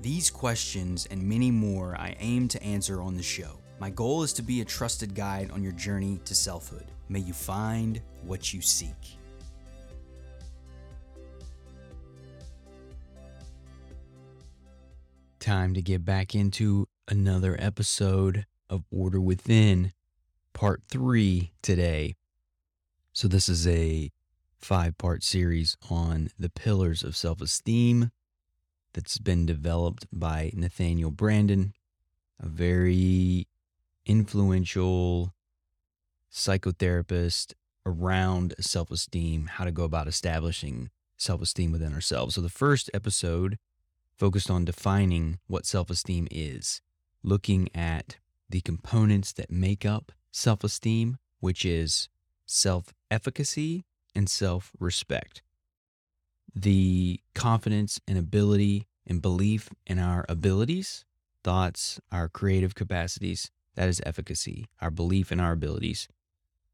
These 0.00 0.30
questions 0.30 1.06
and 1.06 1.20
many 1.20 1.50
more 1.50 1.96
I 1.96 2.14
aim 2.20 2.46
to 2.48 2.62
answer 2.62 3.02
on 3.02 3.16
the 3.16 3.22
show. 3.22 3.58
My 3.80 3.90
goal 3.90 4.22
is 4.22 4.32
to 4.34 4.42
be 4.42 4.60
a 4.60 4.64
trusted 4.64 5.12
guide 5.12 5.50
on 5.50 5.62
your 5.62 5.72
journey 5.72 6.20
to 6.24 6.36
selfhood. 6.36 6.84
May 7.08 7.18
you 7.18 7.32
find 7.32 8.00
what 8.22 8.54
you 8.54 8.60
seek. 8.60 9.18
Time 15.40 15.74
to 15.74 15.82
get 15.82 16.04
back 16.04 16.34
into 16.34 16.86
another 17.08 17.56
episode 17.58 18.46
of 18.70 18.84
Order 18.92 19.20
Within, 19.20 19.92
part 20.52 20.82
three 20.88 21.52
today. 21.60 22.14
So, 23.12 23.26
this 23.26 23.48
is 23.48 23.66
a 23.66 24.12
five 24.58 24.96
part 24.98 25.24
series 25.24 25.76
on 25.90 26.28
the 26.38 26.50
pillars 26.50 27.02
of 27.02 27.16
self 27.16 27.40
esteem 27.40 28.10
that's 28.92 29.18
been 29.18 29.46
developed 29.46 30.06
by 30.12 30.50
Nathaniel 30.54 31.12
Branden, 31.12 31.72
a 32.40 32.48
very 32.48 33.46
influential 34.06 35.34
psychotherapist 36.32 37.54
around 37.86 38.54
self 38.60 38.90
esteem, 38.90 39.46
how 39.46 39.64
to 39.64 39.72
go 39.72 39.84
about 39.84 40.08
establishing 40.08 40.90
self 41.16 41.42
esteem 41.42 41.72
within 41.72 41.94
ourselves. 41.94 42.34
So, 42.34 42.40
the 42.40 42.48
first 42.48 42.90
episode 42.92 43.58
focused 44.16 44.50
on 44.50 44.64
defining 44.64 45.38
what 45.46 45.66
self 45.66 45.90
esteem 45.90 46.26
is, 46.30 46.80
looking 47.22 47.68
at 47.74 48.16
the 48.48 48.60
components 48.60 49.32
that 49.32 49.50
make 49.50 49.84
up 49.86 50.12
self 50.30 50.64
esteem, 50.64 51.18
which 51.40 51.64
is 51.64 52.08
self 52.46 52.94
efficacy 53.10 53.84
and 54.14 54.28
self 54.28 54.72
respect. 54.78 55.42
The 56.60 57.20
confidence 57.36 58.00
and 58.08 58.18
ability 58.18 58.88
and 59.06 59.22
belief 59.22 59.70
in 59.86 60.00
our 60.00 60.26
abilities, 60.28 61.04
thoughts, 61.44 62.00
our 62.10 62.28
creative 62.28 62.74
capacities, 62.74 63.52
that 63.76 63.88
is 63.88 64.02
efficacy, 64.04 64.66
our 64.80 64.90
belief 64.90 65.30
in 65.30 65.38
our 65.38 65.52
abilities. 65.52 66.08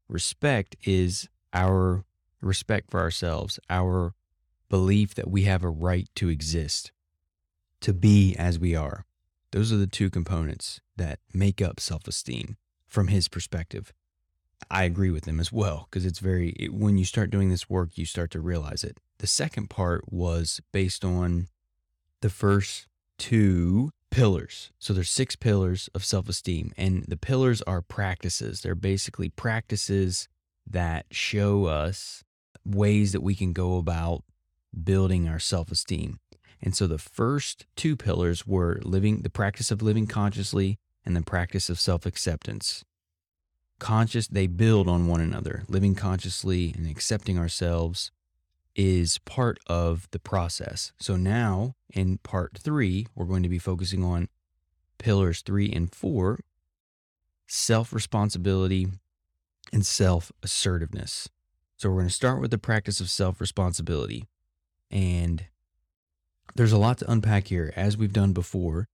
Respect 0.09 0.75
is 0.85 1.29
our 1.53 2.03
respect 2.41 2.89
for 2.89 2.99
ourselves, 2.99 3.59
our 3.69 4.15
belief 4.69 5.13
that 5.13 5.29
we 5.29 5.43
have 5.43 5.63
a 5.63 5.69
right 5.69 6.09
to 6.15 6.29
exist, 6.29 6.91
to 7.81 7.93
be 7.93 8.35
as 8.37 8.57
we 8.57 8.75
are. 8.75 9.05
Those 9.51 9.71
are 9.71 9.77
the 9.77 9.85
two 9.85 10.09
components 10.09 10.81
that 10.97 11.19
make 11.31 11.61
up 11.61 11.79
self 11.79 12.07
esteem 12.07 12.57
from 12.87 13.09
his 13.09 13.27
perspective. 13.27 13.93
I 14.71 14.85
agree 14.85 15.11
with 15.11 15.25
him 15.25 15.39
as 15.39 15.51
well 15.51 15.87
because 15.91 16.07
it's 16.07 16.17
very, 16.17 16.49
it, 16.57 16.73
when 16.73 16.97
you 16.97 17.05
start 17.05 17.29
doing 17.29 17.49
this 17.49 17.69
work, 17.69 17.99
you 17.99 18.07
start 18.07 18.31
to 18.31 18.41
realize 18.41 18.83
it. 18.83 18.97
The 19.19 19.27
second 19.27 19.69
part 19.69 20.11
was 20.11 20.61
based 20.71 21.05
on 21.05 21.47
the 22.21 22.29
first 22.29 22.87
two 23.17 23.91
pillars. 24.11 24.71
So 24.79 24.93
there's 24.93 25.09
six 25.09 25.35
pillars 25.35 25.89
of 25.93 26.03
self-esteem 26.05 26.73
and 26.77 27.03
the 27.07 27.17
pillars 27.17 27.61
are 27.63 27.81
practices. 27.81 28.61
They're 28.61 28.75
basically 28.75 29.29
practices 29.29 30.27
that 30.67 31.05
show 31.11 31.65
us 31.65 32.23
ways 32.65 33.11
that 33.11 33.21
we 33.21 33.35
can 33.35 33.53
go 33.53 33.77
about 33.77 34.23
building 34.83 35.27
our 35.27 35.39
self-esteem. 35.39 36.19
And 36.61 36.75
so 36.75 36.87
the 36.87 36.97
first 36.97 37.65
two 37.75 37.95
pillars 37.95 38.47
were 38.47 38.79
living 38.83 39.21
the 39.21 39.29
practice 39.29 39.71
of 39.71 39.81
living 39.81 40.07
consciously 40.07 40.77
and 41.05 41.15
the 41.15 41.21
practice 41.21 41.69
of 41.69 41.79
self-acceptance 41.79 42.83
conscious 43.79 44.27
they 44.27 44.47
build 44.47 44.87
on 44.87 45.07
one 45.07 45.21
another 45.21 45.63
living 45.67 45.95
consciously 45.95 46.73
and 46.77 46.87
accepting 46.87 47.37
ourselves 47.37 48.11
is 48.75 49.19
part 49.19 49.57
of 49.67 50.07
the 50.11 50.19
process. 50.19 50.91
So 50.99 51.15
now 51.15 51.75
in 51.89 52.17
part 52.19 52.57
three 52.57 53.07
we're 53.15 53.25
going 53.25 53.43
to 53.43 53.49
be 53.49 53.59
focusing 53.59 54.03
on 54.03 54.29
pillars 54.97 55.41
three 55.41 55.71
and 55.71 55.93
four 55.93 56.39
self 57.47 57.93
responsibility 57.93 58.87
and 59.71 59.85
self 59.85 60.31
assertiveness 60.41 61.29
so 61.77 61.89
we're 61.89 61.95
going 61.95 62.07
to 62.07 62.13
start 62.13 62.39
with 62.39 62.51
the 62.51 62.57
practice 62.57 62.99
of 62.99 63.09
self 63.09 63.41
responsibility 63.41 64.25
and 64.89 65.45
there's 66.55 66.71
a 66.71 66.77
lot 66.77 66.97
to 66.99 67.11
unpack 67.11 67.47
here 67.47 67.73
as 67.75 67.97
we've 67.97 68.13
done 68.13 68.31
before. 68.31 68.87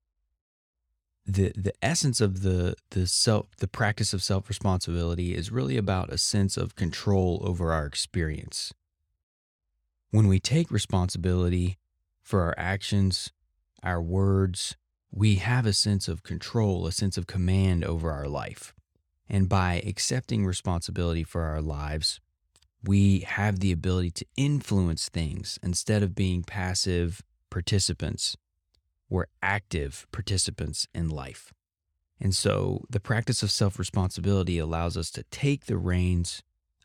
The 1.25 1.53
the 1.55 1.73
essence 1.83 2.19
of 2.19 2.41
the 2.41 2.75
the 2.89 3.05
self 3.05 3.55
the 3.57 3.67
practice 3.67 4.13
of 4.13 4.23
self 4.23 4.49
responsibility 4.49 5.35
is 5.35 5.51
really 5.51 5.77
about 5.77 6.11
a 6.11 6.17
sense 6.17 6.57
of 6.57 6.75
control 6.75 7.39
over 7.43 7.71
our 7.71 7.85
experience. 7.85 8.73
When 10.11 10.27
we 10.27 10.39
take 10.39 10.71
responsibility 10.71 11.77
for 12.21 12.41
our 12.41 12.55
actions, 12.57 13.31
our 13.83 14.01
words, 14.01 14.75
we 15.11 15.35
have 15.35 15.65
a 15.65 15.73
sense 15.73 16.07
of 16.07 16.23
control, 16.23 16.85
a 16.85 16.91
sense 16.91 17.17
of 17.17 17.27
command 17.27 17.83
over 17.83 18.11
our 18.11 18.27
life. 18.27 18.73
And 19.29 19.49
by 19.49 19.81
accepting 19.85 20.45
responsibility 20.45 21.23
for 21.23 21.43
our 21.43 21.61
lives, 21.61 22.19
we 22.83 23.19
have 23.21 23.59
the 23.59 23.71
ability 23.71 24.11
to 24.11 24.25
influence 24.35 25.09
things 25.09 25.57
instead 25.63 26.03
of 26.03 26.15
being 26.15 26.43
passive 26.43 27.23
participants 27.49 28.35
we're 29.11 29.25
active 29.43 30.07
participants 30.13 30.87
in 30.95 31.09
life. 31.09 31.53
And 32.19 32.33
so 32.33 32.85
the 32.89 33.01
practice 33.01 33.43
of 33.43 33.51
self 33.51 33.77
responsibility 33.77 34.57
allows 34.57 34.95
us 34.95 35.11
to 35.11 35.23
take 35.23 35.65
the 35.65 35.77
reins 35.77 36.41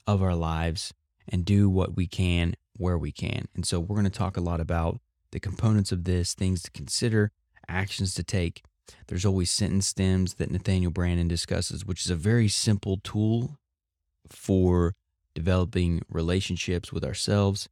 of 0.06 0.22
our 0.22 0.34
lives 0.34 0.92
and 1.28 1.44
do 1.44 1.70
what 1.70 1.96
we 1.96 2.06
can 2.06 2.54
where 2.78 2.98
we 2.98 3.12
can. 3.12 3.46
And 3.54 3.66
so 3.66 3.80
we're 3.80 3.96
going 3.96 4.04
to 4.04 4.10
talk 4.10 4.36
a 4.36 4.42
lot 4.42 4.60
about 4.60 5.00
the 5.32 5.40
components 5.40 5.92
of 5.92 6.04
this, 6.04 6.34
things 6.34 6.62
to 6.62 6.70
consider, 6.70 7.32
actions 7.68 8.14
to 8.14 8.22
take. 8.22 8.62
There's 9.08 9.26
always 9.26 9.50
sentence 9.50 9.86
stems 9.88 10.34
that 10.34 10.50
Nathaniel 10.50 10.92
Branden 10.92 11.28
discusses, 11.28 11.84
which 11.84 12.04
is 12.04 12.10
a 12.10 12.16
very 12.16 12.48
simple 12.48 12.98
tool 13.02 13.58
for 14.28 14.94
developing 15.34 16.02
relationships 16.08 16.92
with 16.92 17.04
ourselves 17.04 17.68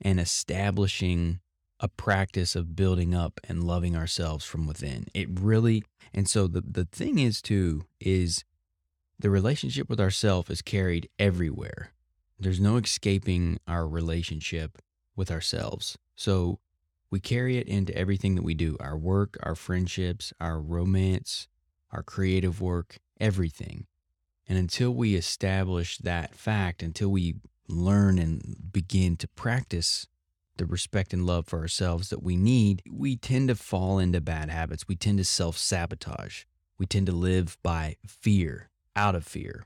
and 0.00 0.20
establishing 0.20 1.40
a 1.80 1.88
practice 1.88 2.56
of 2.56 2.74
building 2.74 3.14
up 3.14 3.40
and 3.48 3.64
loving 3.64 3.96
ourselves 3.96 4.44
from 4.44 4.66
within. 4.66 5.06
It 5.14 5.28
really, 5.30 5.84
and 6.12 6.28
so 6.28 6.46
the, 6.46 6.62
the 6.62 6.84
thing 6.84 7.18
is 7.18 7.42
too, 7.42 7.84
is 8.00 8.44
the 9.18 9.30
relationship 9.30 9.88
with 9.88 10.00
ourself 10.00 10.50
is 10.50 10.62
carried 10.62 11.08
everywhere. 11.18 11.92
There's 12.38 12.60
no 12.60 12.76
escaping 12.76 13.58
our 13.66 13.88
relationship 13.88 14.78
with 15.14 15.30
ourselves. 15.30 15.96
So 16.14 16.58
we 17.10 17.20
carry 17.20 17.56
it 17.56 17.68
into 17.68 17.96
everything 17.96 18.34
that 18.34 18.42
we 18.42 18.54
do 18.54 18.76
our 18.80 18.96
work, 18.96 19.38
our 19.42 19.54
friendships, 19.54 20.32
our 20.40 20.60
romance, 20.60 21.48
our 21.90 22.02
creative 22.02 22.60
work, 22.60 22.98
everything. 23.18 23.86
And 24.48 24.58
until 24.58 24.92
we 24.92 25.14
establish 25.14 25.98
that 25.98 26.34
fact, 26.34 26.82
until 26.82 27.08
we 27.08 27.36
learn 27.68 28.18
and 28.18 28.72
begin 28.72 29.16
to 29.16 29.28
practice 29.28 30.06
the 30.56 30.66
respect 30.66 31.12
and 31.12 31.26
love 31.26 31.46
for 31.46 31.58
ourselves 31.58 32.10
that 32.10 32.22
we 32.22 32.36
need, 32.36 32.82
we 32.90 33.16
tend 33.16 33.48
to 33.48 33.54
fall 33.54 33.98
into 33.98 34.20
bad 34.20 34.50
habits. 34.50 34.88
We 34.88 34.96
tend 34.96 35.18
to 35.18 35.24
self 35.24 35.58
sabotage. 35.58 36.44
We 36.78 36.86
tend 36.86 37.06
to 37.06 37.12
live 37.12 37.56
by 37.62 37.96
fear, 38.06 38.70
out 38.94 39.14
of 39.14 39.24
fear. 39.24 39.64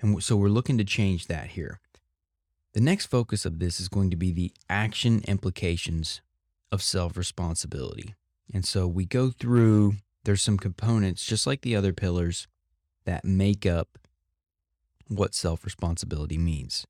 And 0.00 0.22
so 0.22 0.36
we're 0.36 0.48
looking 0.48 0.78
to 0.78 0.84
change 0.84 1.26
that 1.26 1.48
here. 1.48 1.80
The 2.74 2.80
next 2.80 3.06
focus 3.06 3.46
of 3.46 3.58
this 3.58 3.80
is 3.80 3.88
going 3.88 4.10
to 4.10 4.16
be 4.16 4.32
the 4.32 4.52
action 4.68 5.22
implications 5.26 6.20
of 6.70 6.82
self 6.82 7.16
responsibility. 7.16 8.14
And 8.52 8.64
so 8.64 8.86
we 8.86 9.06
go 9.06 9.30
through, 9.30 9.94
there's 10.24 10.42
some 10.42 10.58
components, 10.58 11.24
just 11.24 11.46
like 11.46 11.62
the 11.62 11.74
other 11.74 11.92
pillars, 11.92 12.46
that 13.04 13.24
make 13.24 13.64
up 13.64 13.98
what 15.08 15.34
self 15.34 15.64
responsibility 15.64 16.36
means. 16.36 16.86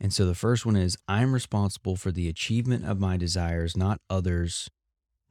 And 0.00 0.12
so 0.12 0.26
the 0.26 0.34
first 0.34 0.66
one 0.66 0.76
is 0.76 0.96
I'm 1.08 1.32
responsible 1.32 1.96
for 1.96 2.10
the 2.10 2.28
achievement 2.28 2.84
of 2.84 2.98
my 2.98 3.16
desires, 3.16 3.76
not 3.76 4.00
others. 4.10 4.70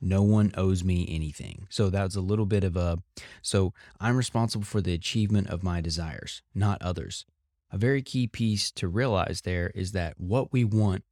No 0.04 0.22
one 0.22 0.52
owes 0.56 0.84
me 0.84 1.08
anything. 1.10 1.68
So 1.70 1.90
that's 1.90 2.16
a 2.16 2.22
little 2.22 2.46
bit 2.46 2.64
of 2.64 2.76
a 2.76 2.98
so 3.42 3.74
I'm 4.00 4.18
responsible 4.18 4.66
for 4.66 4.82
the 4.82 4.94
achievement 4.94 5.48
of 5.50 5.64
my 5.64 5.82
desires, 5.82 6.42
not 6.54 6.82
others. 6.82 7.26
A 7.72 7.78
very 7.78 8.02
key 8.02 8.28
piece 8.28 8.70
to 8.72 8.88
realize 8.88 9.42
there 9.42 9.72
is 9.74 9.94
that 9.94 10.20
what 10.20 10.52
we 10.52 10.64
want 10.64 11.04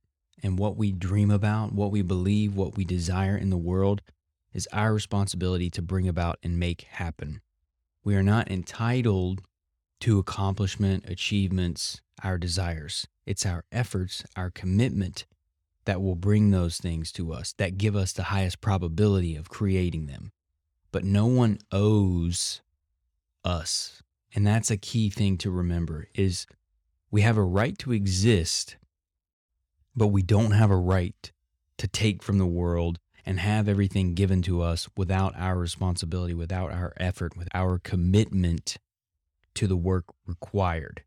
and 0.44 0.60
what 0.60 0.76
we 0.76 0.92
dream 0.92 1.32
about, 1.32 1.74
what 1.74 1.92
we 1.92 2.02
believe, 2.02 2.56
what 2.56 2.76
we 2.76 2.84
desire 2.84 3.38
in 3.38 3.50
the 3.50 3.58
world 3.58 4.02
is 4.54 4.68
our 4.74 4.94
responsibility 4.94 5.70
to 5.70 5.82
bring 5.82 6.08
about 6.08 6.38
and 6.44 6.60
make 6.60 6.82
happen. 6.82 7.42
We 8.04 8.16
are 8.16 8.24
not 8.24 8.52
entitled 8.52 9.42
to 10.02 10.20
accomplishment, 10.20 11.06
achievements, 11.08 12.02
our 12.24 12.38
desires. 12.38 13.08
It's 13.26 13.46
our 13.46 13.64
efforts, 13.72 14.24
our 14.36 14.50
commitment 14.50 15.26
that 15.86 16.02
will 16.02 16.16
bring 16.16 16.52
those 16.52 16.78
things 16.78 17.12
to 17.14 17.34
us, 17.34 17.54
that 17.54 17.78
give 17.78 17.96
us 17.96 18.14
the 18.14 18.24
highest 18.24 18.62
probability 18.62 19.36
of 19.36 19.50
creating 19.50 20.06
them. 20.06 20.32
But 20.92 21.04
no 21.04 21.26
one 21.26 21.60
owes 21.72 22.62
us. 23.44 24.04
And 24.34 24.46
that's 24.46 24.72
a 24.72 24.78
key 24.78 25.10
thing 25.10 25.38
to 25.40 25.52
remember 25.52 26.08
is 26.14 26.46
we 27.10 27.22
have 27.22 27.38
a 27.38 27.44
right 27.44 27.78
to 27.80 27.92
exist, 27.92 28.78
but 29.96 30.08
we 30.08 30.22
don't 30.22 30.52
have 30.52 30.72
a 30.72 30.78
right 30.78 31.32
to 31.78 31.88
take 31.88 32.24
from 32.24 32.38
the 32.38 32.46
world 32.46 33.00
and 33.26 33.40
have 33.40 33.68
everything 33.68 34.14
given 34.14 34.42
to 34.44 34.62
us 34.62 34.88
without 34.96 35.34
our 35.38 35.58
responsibility, 35.58 36.34
without 36.34 36.72
our 36.72 36.94
effort, 36.98 37.36
with 37.36 37.48
our 37.54 37.78
commitment 37.80 38.78
to 39.56 39.68
the 39.68 39.76
work 39.76 40.06
required. 40.26 41.04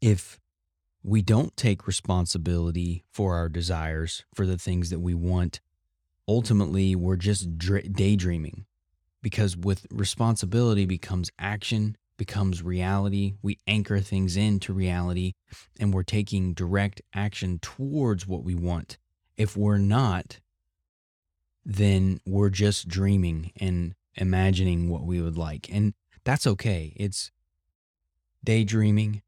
If 0.00 0.38
we 1.02 1.22
don't 1.22 1.56
take 1.56 1.86
responsibility 1.86 3.04
for 3.10 3.34
our 3.34 3.48
desires, 3.48 4.24
for 4.34 4.46
the 4.46 4.58
things 4.58 4.90
that 4.90 5.00
we 5.00 5.14
want, 5.14 5.60
ultimately 6.26 6.94
we're 6.94 7.16
just 7.16 7.58
daydreaming 7.58 8.66
because 9.22 9.56
with 9.56 9.86
responsibility 9.90 10.84
becomes 10.86 11.30
action, 11.38 11.96
becomes 12.16 12.62
reality. 12.62 13.34
We 13.42 13.58
anchor 13.66 14.00
things 14.00 14.36
into 14.36 14.72
reality 14.72 15.34
and 15.78 15.94
we're 15.94 16.02
taking 16.02 16.52
direct 16.52 17.00
action 17.14 17.58
towards 17.60 18.26
what 18.26 18.44
we 18.44 18.54
want. 18.54 18.98
If 19.36 19.56
we're 19.56 19.78
not, 19.78 20.40
then 21.64 22.20
we're 22.26 22.50
just 22.50 22.88
dreaming 22.88 23.52
and 23.56 23.94
imagining 24.16 24.88
what 24.88 25.04
we 25.04 25.20
would 25.20 25.38
like. 25.38 25.68
And 25.70 25.94
that's 26.24 26.46
okay. 26.46 26.92
It's 26.96 27.30
daydreaming, 28.44 29.22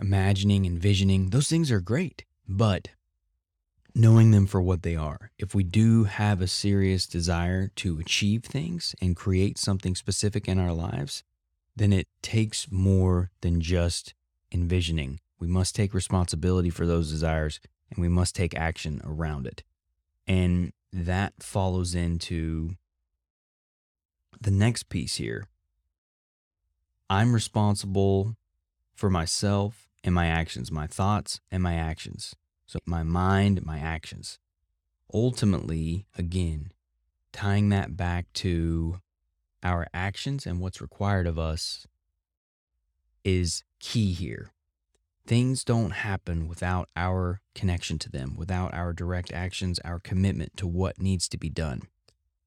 imagining, 0.00 0.64
envisioning. 0.64 1.30
Those 1.30 1.48
things 1.48 1.70
are 1.70 1.80
great. 1.80 2.24
But 2.48 2.88
knowing 3.94 4.30
them 4.30 4.46
for 4.46 4.60
what 4.60 4.82
they 4.82 4.96
are. 4.96 5.30
If 5.38 5.54
we 5.54 5.62
do 5.64 6.04
have 6.04 6.40
a 6.40 6.46
serious 6.46 7.06
desire 7.06 7.68
to 7.76 7.98
achieve 7.98 8.44
things 8.44 8.94
and 9.00 9.16
create 9.16 9.58
something 9.58 9.94
specific 9.94 10.48
in 10.48 10.58
our 10.58 10.72
lives, 10.72 11.22
then 11.76 11.92
it 11.92 12.08
takes 12.22 12.70
more 12.70 13.30
than 13.40 13.60
just 13.60 14.14
envisioning. 14.50 15.20
We 15.38 15.46
must 15.46 15.74
take 15.74 15.94
responsibility 15.94 16.70
for 16.70 16.86
those 16.86 17.10
desires 17.10 17.60
and 17.90 18.00
we 18.00 18.08
must 18.08 18.34
take 18.34 18.54
action 18.54 19.00
around 19.04 19.46
it. 19.46 19.62
And 20.26 20.72
that 20.92 21.34
follows 21.40 21.94
into 21.94 22.76
the 24.40 24.50
next 24.50 24.88
piece 24.88 25.16
here. 25.16 25.46
I'm 27.10 27.34
responsible 27.34 28.36
for 28.94 29.10
myself 29.10 29.88
and 30.04 30.14
my 30.14 30.26
actions, 30.26 30.70
my 30.70 30.86
thoughts 30.86 31.40
and 31.50 31.62
my 31.62 31.74
actions. 31.74 32.34
So 32.66 32.78
my 32.86 33.02
mind, 33.02 33.64
my 33.64 33.78
actions. 33.78 34.38
Ultimately, 35.12 36.06
again, 36.16 36.72
tying 37.32 37.68
that 37.70 37.96
back 37.96 38.32
to 38.34 39.00
our 39.62 39.86
actions 39.92 40.46
and 40.46 40.60
what's 40.60 40.80
required 40.80 41.26
of 41.26 41.38
us 41.38 41.86
is 43.24 43.62
key 43.78 44.12
here. 44.12 44.52
Things 45.26 45.62
don't 45.62 45.92
happen 45.92 46.48
without 46.48 46.88
our 46.96 47.40
connection 47.54 47.98
to 48.00 48.10
them, 48.10 48.34
without 48.36 48.74
our 48.74 48.92
direct 48.92 49.32
actions, 49.32 49.78
our 49.84 50.00
commitment 50.00 50.56
to 50.56 50.66
what 50.66 51.00
needs 51.00 51.28
to 51.28 51.38
be 51.38 51.48
done. 51.48 51.82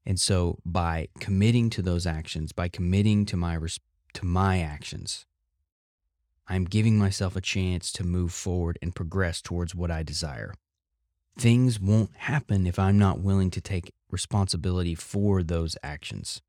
And 0.05 0.19
so 0.19 0.59
by 0.65 1.07
committing 1.19 1.69
to 1.71 1.81
those 1.81 2.05
actions, 2.05 2.51
by 2.51 2.67
committing 2.67 3.25
to 3.27 3.37
my 3.37 3.57
to 4.13 4.25
my 4.25 4.59
actions, 4.59 5.25
I'm 6.47 6.65
giving 6.65 6.97
myself 6.97 7.35
a 7.35 7.41
chance 7.41 7.91
to 7.93 8.03
move 8.03 8.31
forward 8.31 8.77
and 8.81 8.95
progress 8.95 9.41
towards 9.41 9.73
what 9.73 9.91
I 9.91 10.03
desire. 10.03 10.53
Things 11.37 11.79
won't 11.79 12.15
happen 12.15 12.67
if 12.67 12.77
I'm 12.79 12.97
not 12.97 13.19
willing 13.19 13.51
to 13.51 13.61
take 13.61 13.93
responsibility 14.11 14.95
for 14.95 15.43
those 15.43 15.75
actions. 15.83 16.41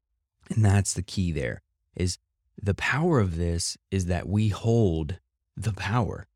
And 0.51 0.65
that's 0.65 0.93
the 0.93 1.03
key 1.03 1.33
there 1.33 1.63
is 1.97 2.19
the 2.61 2.75
power 2.75 3.21
of 3.21 3.37
this 3.37 3.77
is 3.91 4.07
that 4.07 4.29
we 4.29 4.49
hold 4.49 5.19
the 5.57 5.73
power 5.73 6.27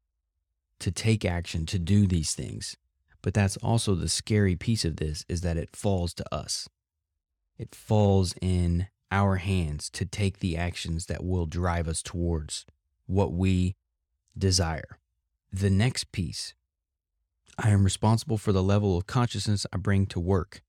to 0.80 0.90
take 0.90 1.24
action 1.24 1.66
to 1.66 1.78
do 1.78 2.06
these 2.06 2.34
things. 2.34 2.76
But 3.22 3.34
that's 3.34 3.58
also 3.58 3.94
the 3.94 4.08
scary 4.08 4.56
piece 4.56 4.84
of 4.84 4.96
this 4.96 5.24
is 5.28 5.42
that 5.42 5.58
it 5.58 5.76
falls 5.76 6.14
to 6.14 6.34
us. 6.34 6.68
It 7.58 7.74
falls 7.74 8.34
in 8.40 8.88
our 9.12 9.36
hands 9.36 9.90
to 9.90 10.06
take 10.06 10.38
the 10.38 10.56
actions 10.56 11.06
that 11.06 11.22
will 11.22 11.46
drive 11.46 11.86
us 11.86 12.02
towards 12.02 12.64
what 13.10 13.32
we 13.32 13.74
desire. 14.36 14.98
The 15.52 15.70
next 15.70 16.12
piece 16.12 16.54
I 17.58 17.70
am 17.70 17.84
responsible 17.84 18.38
for 18.38 18.52
the 18.52 18.62
level 18.62 18.96
of 18.96 19.06
consciousness 19.06 19.66
I 19.72 19.76
bring 19.76 20.06
to 20.06 20.20
work. 20.20 20.62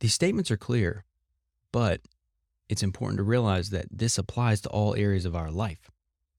These 0.00 0.14
statements 0.14 0.50
are 0.50 0.56
clear, 0.56 1.04
but 1.70 2.00
it's 2.68 2.82
important 2.82 3.18
to 3.18 3.22
realize 3.22 3.70
that 3.70 3.86
this 3.90 4.18
applies 4.18 4.60
to 4.62 4.68
all 4.70 4.96
areas 4.96 5.24
of 5.24 5.36
our 5.36 5.50
life. 5.50 5.90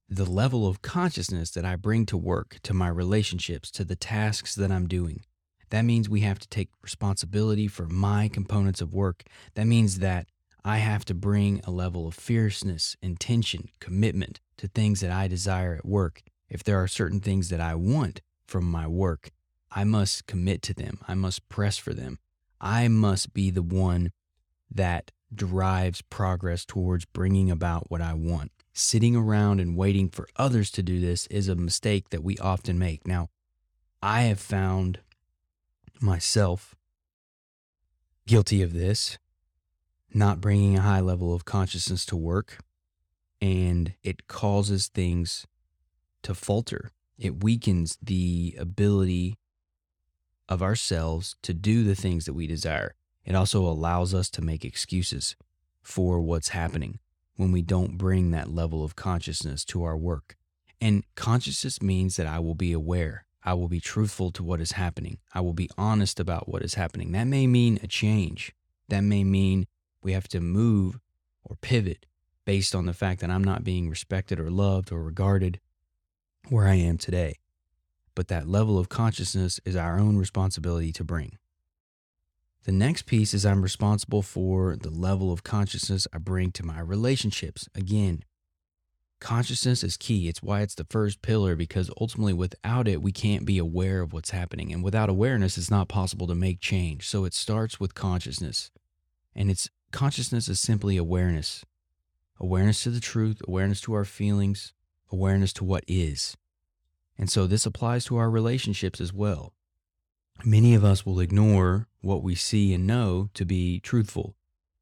The 0.06 0.26
level 0.26 0.66
of 0.66 0.82
consciousness 0.82 1.50
that 1.52 1.64
I 1.64 1.76
bring 1.76 2.04
to 2.06 2.16
work, 2.18 2.58
to 2.64 2.74
my 2.74 2.88
relationships, 2.88 3.70
to 3.70 3.84
the 3.84 3.96
tasks 3.96 4.54
that 4.54 4.70
I'm 4.70 4.86
doing. 4.86 5.22
That 5.70 5.86
means 5.86 6.08
we 6.08 6.20
have 6.20 6.38
to 6.40 6.48
take 6.48 6.68
responsibility 6.82 7.68
for 7.68 7.86
my 7.86 8.28
components 8.28 8.82
of 8.82 8.92
work. 8.92 9.22
That 9.54 9.66
means 9.66 10.00
that 10.00 10.26
I 10.62 10.78
have 10.78 11.06
to 11.06 11.14
bring 11.14 11.62
a 11.64 11.70
level 11.70 12.06
of 12.06 12.14
fierceness, 12.14 12.96
intention, 13.00 13.70
commitment 13.80 14.40
to 14.58 14.68
things 14.68 15.00
that 15.00 15.10
I 15.10 15.28
desire 15.28 15.74
at 15.74 15.86
work. 15.86 16.22
If 16.48 16.62
there 16.62 16.82
are 16.82 16.88
certain 16.88 17.20
things 17.20 17.48
that 17.48 17.60
I 17.60 17.74
want 17.74 18.20
from 18.46 18.64
my 18.70 18.86
work, 18.86 19.30
I 19.70 19.84
must 19.84 20.26
commit 20.26 20.62
to 20.62 20.74
them. 20.74 20.98
I 21.08 21.14
must 21.14 21.48
press 21.48 21.76
for 21.76 21.94
them. 21.94 22.18
I 22.60 22.88
must 22.88 23.34
be 23.34 23.50
the 23.50 23.62
one 23.62 24.12
that 24.70 25.10
drives 25.34 26.02
progress 26.02 26.64
towards 26.64 27.04
bringing 27.06 27.50
about 27.50 27.90
what 27.90 28.00
I 28.00 28.14
want. 28.14 28.52
Sitting 28.72 29.16
around 29.16 29.60
and 29.60 29.76
waiting 29.76 30.08
for 30.08 30.28
others 30.36 30.70
to 30.72 30.82
do 30.82 31.00
this 31.00 31.26
is 31.28 31.48
a 31.48 31.54
mistake 31.54 32.10
that 32.10 32.24
we 32.24 32.38
often 32.38 32.78
make. 32.78 33.06
Now, 33.06 33.28
I 34.02 34.22
have 34.22 34.40
found 34.40 35.00
myself 36.00 36.74
guilty 38.26 38.62
of 38.62 38.72
this 38.72 39.18
not 40.12 40.40
bringing 40.40 40.78
a 40.78 40.82
high 40.82 41.00
level 41.00 41.34
of 41.34 41.44
consciousness 41.44 42.06
to 42.06 42.16
work 42.16 42.58
and 43.44 43.92
it 44.02 44.26
causes 44.26 44.86
things 44.86 45.46
to 46.22 46.34
falter. 46.34 46.92
It 47.18 47.44
weakens 47.44 47.98
the 48.00 48.56
ability 48.58 49.36
of 50.48 50.62
ourselves 50.62 51.36
to 51.42 51.52
do 51.52 51.84
the 51.84 51.94
things 51.94 52.24
that 52.24 52.32
we 52.32 52.46
desire. 52.46 52.94
It 53.22 53.34
also 53.34 53.66
allows 53.66 54.14
us 54.14 54.30
to 54.30 54.42
make 54.42 54.64
excuses 54.64 55.36
for 55.82 56.22
what's 56.22 56.48
happening 56.48 57.00
when 57.36 57.52
we 57.52 57.60
don't 57.60 57.98
bring 57.98 58.30
that 58.30 58.48
level 58.48 58.82
of 58.82 58.96
consciousness 58.96 59.62
to 59.66 59.84
our 59.84 59.96
work. 59.96 60.36
And 60.80 61.04
consciousness 61.14 61.82
means 61.82 62.16
that 62.16 62.26
I 62.26 62.38
will 62.38 62.54
be 62.54 62.72
aware. 62.72 63.26
I 63.42 63.52
will 63.52 63.68
be 63.68 63.80
truthful 63.80 64.30
to 64.32 64.42
what 64.42 64.62
is 64.62 64.72
happening. 64.72 65.18
I 65.34 65.42
will 65.42 65.52
be 65.52 65.68
honest 65.76 66.18
about 66.18 66.48
what 66.48 66.62
is 66.62 66.74
happening. 66.74 67.12
That 67.12 67.26
may 67.26 67.46
mean 67.46 67.78
a 67.82 67.88
change. 67.88 68.54
That 68.88 69.02
may 69.02 69.22
mean 69.22 69.66
we 70.02 70.12
have 70.12 70.28
to 70.28 70.40
move 70.40 70.98
or 71.44 71.56
pivot 71.56 72.06
based 72.44 72.74
on 72.74 72.86
the 72.86 72.92
fact 72.92 73.20
that 73.20 73.30
I'm 73.30 73.44
not 73.44 73.64
being 73.64 73.88
respected 73.88 74.38
or 74.38 74.50
loved 74.50 74.92
or 74.92 75.02
regarded 75.02 75.60
where 76.48 76.66
I 76.66 76.74
am 76.74 76.98
today. 76.98 77.38
But 78.14 78.28
that 78.28 78.48
level 78.48 78.78
of 78.78 78.88
consciousness 78.88 79.60
is 79.64 79.76
our 79.76 79.98
own 79.98 80.16
responsibility 80.16 80.92
to 80.92 81.04
bring. 81.04 81.38
The 82.64 82.72
next 82.72 83.06
piece 83.06 83.34
is 83.34 83.44
I'm 83.44 83.62
responsible 83.62 84.22
for 84.22 84.76
the 84.76 84.90
level 84.90 85.32
of 85.32 85.42
consciousness 85.42 86.06
I 86.12 86.18
bring 86.18 86.50
to 86.52 86.64
my 86.64 86.80
relationships. 86.80 87.68
Again, 87.74 88.24
consciousness 89.20 89.82
is 89.82 89.98
key. 89.98 90.28
It's 90.28 90.42
why 90.42 90.62
it's 90.62 90.74
the 90.74 90.86
first 90.88 91.20
pillar 91.20 91.56
because 91.56 91.90
ultimately, 92.00 92.32
without 92.32 92.88
it, 92.88 93.02
we 93.02 93.12
can't 93.12 93.44
be 93.44 93.58
aware 93.58 94.00
of 94.00 94.14
what's 94.14 94.30
happening. 94.30 94.72
And 94.72 94.82
without 94.82 95.10
awareness, 95.10 95.58
it's 95.58 95.70
not 95.70 95.88
possible 95.88 96.26
to 96.26 96.34
make 96.34 96.60
change. 96.60 97.06
So 97.06 97.24
it 97.24 97.34
starts 97.34 97.78
with 97.78 97.94
consciousness. 97.94 98.70
And 99.34 99.50
it's 99.50 99.68
consciousness 99.90 100.48
is 100.48 100.60
simply 100.60 100.96
awareness 100.96 101.64
awareness 102.40 102.82
to 102.82 102.90
the 102.90 103.00
truth, 103.00 103.40
awareness 103.46 103.80
to 103.82 103.94
our 103.94 104.04
feelings, 104.04 104.72
awareness 105.10 105.52
to 105.54 105.64
what 105.64 105.84
is. 105.86 106.36
And 107.16 107.30
so 107.30 107.46
this 107.46 107.66
applies 107.66 108.04
to 108.06 108.16
our 108.16 108.30
relationships 108.30 109.00
as 109.00 109.12
well. 109.12 109.52
Many 110.44 110.74
of 110.74 110.84
us 110.84 111.06
will 111.06 111.20
ignore 111.20 111.88
what 112.00 112.22
we 112.22 112.34
see 112.34 112.74
and 112.74 112.86
know 112.86 113.30
to 113.34 113.44
be 113.44 113.80
truthful. 113.80 114.34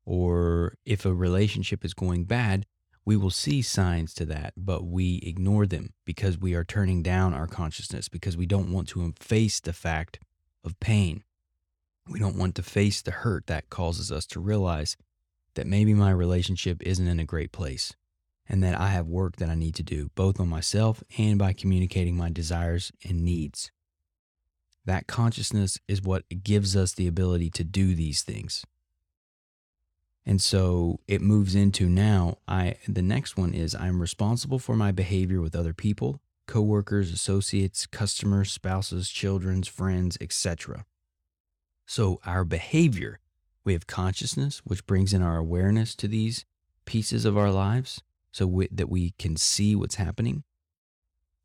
Or 0.05 0.77
if 0.85 1.05
a 1.05 1.15
relationship 1.15 1.85
is 1.85 1.95
going 1.95 2.25
bad, 2.25 2.67
we 3.05 3.17
will 3.17 3.31
see 3.31 3.63
signs 3.63 4.15
to 4.15 4.25
that, 4.27 4.55
but 4.57 4.85
we 4.85 5.17
ignore 5.25 5.67
them 5.67 5.93
because 6.05 6.39
we 6.39 6.55
are 6.55 6.65
turning 6.65 7.03
down 7.03 7.35
our 7.35 7.47
consciousness, 7.47 8.09
because 8.09 8.37
we 8.37 8.47
don't 8.47 8.73
want 8.73 8.89
to 8.89 9.13
face 9.19 9.61
the 9.61 9.73
fact 9.73 10.21
of 10.65 10.79
pain. 10.81 11.25
We 12.09 12.19
don't 12.19 12.37
want 12.37 12.55
to 12.57 12.63
face 12.63 13.03
the 13.03 13.11
hurt 13.11 13.47
that 13.47 13.71
causes 13.71 14.11
us 14.11 14.27
to 14.27 14.41
realize 14.41 14.97
that 15.55 15.67
maybe 15.67 15.95
my 15.95 16.11
relationship 16.11 16.83
isn't 16.83 17.07
in 17.07 17.21
a 17.21 17.25
great 17.25 17.53
place 17.53 17.95
and 18.49 18.63
that 18.63 18.79
I 18.79 18.89
have 18.89 19.07
work 19.07 19.37
that 19.37 19.49
I 19.49 19.55
need 19.55 19.75
to 19.77 19.83
do, 19.83 20.11
both 20.15 20.41
on 20.41 20.49
myself 20.49 21.03
and 21.17 21.39
by 21.39 21.53
communicating 21.53 22.17
my 22.17 22.31
desires 22.31 22.93
and 23.09 23.25
needs. 23.25 23.71
That 24.85 25.07
consciousness 25.07 25.79
is 25.87 26.03
what 26.03 26.25
gives 26.43 26.77
us 26.77 26.93
the 26.93 27.07
ability 27.07 27.51
to 27.51 27.65
do 27.65 27.95
these 27.95 28.23
things. 28.23 28.65
And 30.25 30.41
so 30.41 31.01
it 31.09 31.21
moves 31.21 31.55
into 31.55 31.89
now 31.89 32.39
I 32.47 32.77
the 32.87 33.03
next 33.03 33.37
one 33.37 33.55
is 33.55 33.75
I'm 33.75 34.01
responsible 34.01 34.59
for 34.59 34.77
my 34.77 34.93
behavior 34.93 35.41
with 35.41 35.57
other 35.57 35.75
people, 35.75 36.21
coworkers, 36.47 37.13
associates, 37.13 37.87
customers, 37.87 38.53
spouses, 38.53 39.09
children's, 39.09 39.67
friends, 39.67 40.17
etc. 40.21 40.85
So 41.87 42.21
our 42.25 42.45
behavior, 42.45 43.19
we 43.64 43.73
have 43.73 43.87
consciousness 43.87 44.61
which 44.64 44.87
brings 44.87 45.12
in 45.12 45.23
our 45.23 45.37
awareness 45.37 45.95
to 45.97 46.09
these 46.09 46.45
pieces 46.85 47.25
of 47.25 47.38
our 47.38 47.50
lives 47.50 48.02
so 48.33 48.47
we, 48.47 48.69
that 48.73 48.88
we 48.88 49.11
can 49.19 49.37
see 49.37 49.75
what's 49.76 49.97
happening. 49.97 50.42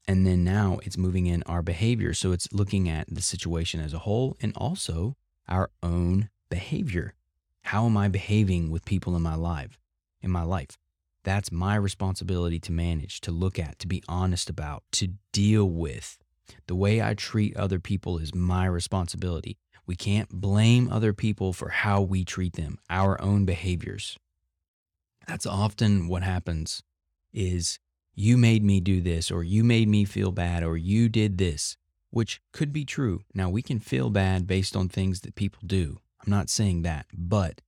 And 0.07 0.25
then 0.25 0.43
now 0.43 0.79
it's 0.83 0.97
moving 0.97 1.27
in 1.27 1.43
our 1.43 1.62
behavior. 1.62 2.13
So 2.13 2.31
it's 2.31 2.51
looking 2.53 2.88
at 2.88 3.13
the 3.13 3.21
situation 3.21 3.81
as 3.81 3.93
a 3.93 4.00
whole 4.00 4.38
and 4.41 4.53
also 4.55 5.17
our 5.50 5.69
own 5.83 6.29
behavior. 6.50 7.13
How 7.63 7.86
am 7.86 7.97
I 7.97 8.07
behaving 8.07 8.71
with 8.71 8.86
people 8.86 9.15
in 9.15 9.21
my 9.21 9.36
life? 9.36 9.77
In 10.21 10.31
my 10.31 10.43
life. 10.43 10.77
That's 11.25 11.51
my 11.51 11.75
responsibility 11.75 12.57
to 12.62 12.71
manage, 12.71 13.19
to 13.21 13.31
look 13.31 13.59
at, 13.59 13.79
to 13.79 13.88
be 13.88 14.01
honest 14.07 14.50
about, 14.50 14.83
to 14.93 15.09
deal 15.33 15.69
with. 15.69 16.17
The 16.67 16.75
way 16.75 17.01
I 17.01 17.13
treat 17.13 17.57
other 17.57 17.79
people 17.79 18.17
is 18.17 18.33
my 18.33 18.65
responsibility. 18.65 19.57
We 19.88 19.96
can't 19.96 20.29
blame 20.29 20.91
other 20.91 21.13
people 21.13 21.53
for 21.53 21.70
how 21.70 22.01
we 22.01 22.25
treat 22.25 22.53
them, 22.53 22.77
our 22.89 23.20
own 23.22 23.46
behaviors. 23.46 24.20
That's 25.27 25.46
often 25.46 26.10
what 26.10 26.24
happens 26.24 26.84
is 27.34 27.79
you 28.13 28.38
made 28.38 28.63
me 28.63 28.82
do 28.82 29.00
this 29.00 29.32
or 29.32 29.44
you 29.44 29.63
made 29.63 29.88
me 29.88 30.03
feel 30.03 30.32
bad 30.32 30.63
or 30.63 30.75
you 30.75 31.08
did 31.08 31.38
this, 31.38 31.77
which 32.10 32.41
could 32.51 32.74
be 32.74 32.84
true. 32.84 33.22
Now 33.34 33.50
we 33.50 33.62
can 33.62 33.79
feel 33.79 34.10
bad 34.10 34.46
based 34.46 34.75
on 34.75 34.89
things 34.89 35.22
that 35.22 35.36
people 35.36 35.62
do. 35.65 36.00
I'm 36.24 36.32
not 36.32 36.50
saying 36.50 36.82
that, 36.82 37.06
but 37.13 37.62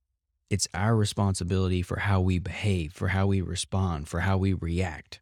it's 0.50 0.68
our 0.74 0.96
responsibility 0.96 1.80
for 1.80 2.00
how 2.00 2.20
we 2.20 2.38
behave, 2.38 2.92
for 2.92 3.08
how 3.08 3.28
we 3.28 3.40
respond, 3.40 4.08
for 4.08 4.20
how 4.20 4.36
we 4.36 4.52
react. 4.52 5.20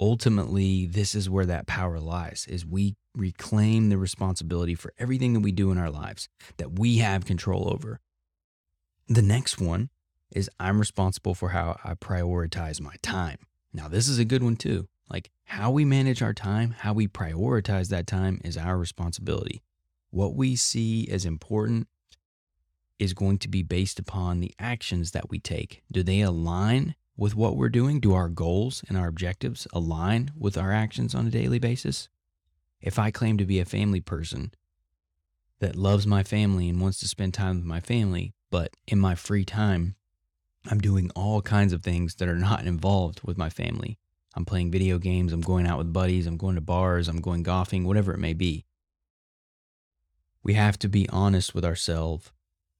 Ultimately, 0.00 0.84
this 0.86 1.14
is 1.14 1.30
where 1.30 1.46
that 1.46 1.66
power 1.66 2.00
lies 2.00 2.46
is 2.50 2.66
we 2.66 2.96
reclaim 3.14 3.88
the 3.88 3.98
responsibility 3.98 4.74
for 4.74 4.92
everything 4.98 5.32
that 5.34 5.40
we 5.40 5.52
do 5.52 5.70
in 5.70 5.78
our 5.78 5.90
lives 5.90 6.28
that 6.56 6.78
we 6.78 6.98
have 6.98 7.24
control 7.24 7.70
over. 7.72 8.00
The 9.08 9.22
next 9.22 9.60
one 9.60 9.90
is 10.30 10.50
I'm 10.58 10.78
responsible 10.78 11.34
for 11.34 11.50
how 11.50 11.78
I 11.84 11.94
prioritize 11.94 12.80
my 12.80 12.94
time. 13.02 13.38
Now, 13.72 13.88
this 13.88 14.08
is 14.08 14.18
a 14.18 14.24
good 14.24 14.42
one 14.42 14.56
too. 14.56 14.88
Like 15.08 15.30
how 15.44 15.70
we 15.70 15.84
manage 15.84 16.22
our 16.22 16.32
time, 16.32 16.74
how 16.78 16.92
we 16.92 17.06
prioritize 17.06 17.88
that 17.88 18.06
time 18.06 18.40
is 18.44 18.56
our 18.56 18.78
responsibility. 18.78 19.62
What 20.10 20.34
we 20.34 20.56
see 20.56 21.08
as 21.10 21.24
important 21.24 21.88
is 22.98 23.12
going 23.12 23.38
to 23.38 23.48
be 23.48 23.62
based 23.62 23.98
upon 23.98 24.40
the 24.40 24.54
actions 24.58 25.10
that 25.10 25.28
we 25.28 25.38
take. 25.38 25.82
Do 25.90 26.02
they 26.02 26.20
align 26.20 26.94
with 27.16 27.34
what 27.34 27.56
we're 27.56 27.68
doing? 27.68 28.00
Do 28.00 28.14
our 28.14 28.28
goals 28.28 28.82
and 28.88 28.96
our 28.96 29.08
objectives 29.08 29.66
align 29.72 30.30
with 30.36 30.56
our 30.56 30.72
actions 30.72 31.14
on 31.14 31.26
a 31.26 31.30
daily 31.30 31.58
basis? 31.58 32.08
If 32.84 32.98
I 32.98 33.10
claim 33.10 33.38
to 33.38 33.46
be 33.46 33.60
a 33.60 33.64
family 33.64 34.02
person 34.02 34.52
that 35.58 35.74
loves 35.74 36.06
my 36.06 36.22
family 36.22 36.68
and 36.68 36.82
wants 36.82 37.00
to 37.00 37.08
spend 37.08 37.32
time 37.32 37.56
with 37.56 37.64
my 37.64 37.80
family, 37.80 38.34
but 38.50 38.76
in 38.86 38.98
my 38.98 39.14
free 39.14 39.46
time, 39.46 39.96
I'm 40.66 40.80
doing 40.80 41.10
all 41.16 41.40
kinds 41.40 41.72
of 41.72 41.82
things 41.82 42.16
that 42.16 42.28
are 42.28 42.36
not 42.36 42.66
involved 42.66 43.22
with 43.24 43.38
my 43.38 43.48
family. 43.48 43.98
I'm 44.36 44.44
playing 44.44 44.70
video 44.70 44.98
games, 44.98 45.32
I'm 45.32 45.40
going 45.40 45.66
out 45.66 45.78
with 45.78 45.94
buddies, 45.94 46.26
I'm 46.26 46.36
going 46.36 46.56
to 46.56 46.60
bars, 46.60 47.08
I'm 47.08 47.22
going 47.22 47.42
golfing, 47.42 47.86
whatever 47.86 48.12
it 48.12 48.18
may 48.18 48.34
be. 48.34 48.66
We 50.42 50.52
have 50.52 50.78
to 50.80 50.88
be 50.88 51.08
honest 51.08 51.54
with 51.54 51.64
ourselves 51.64 52.32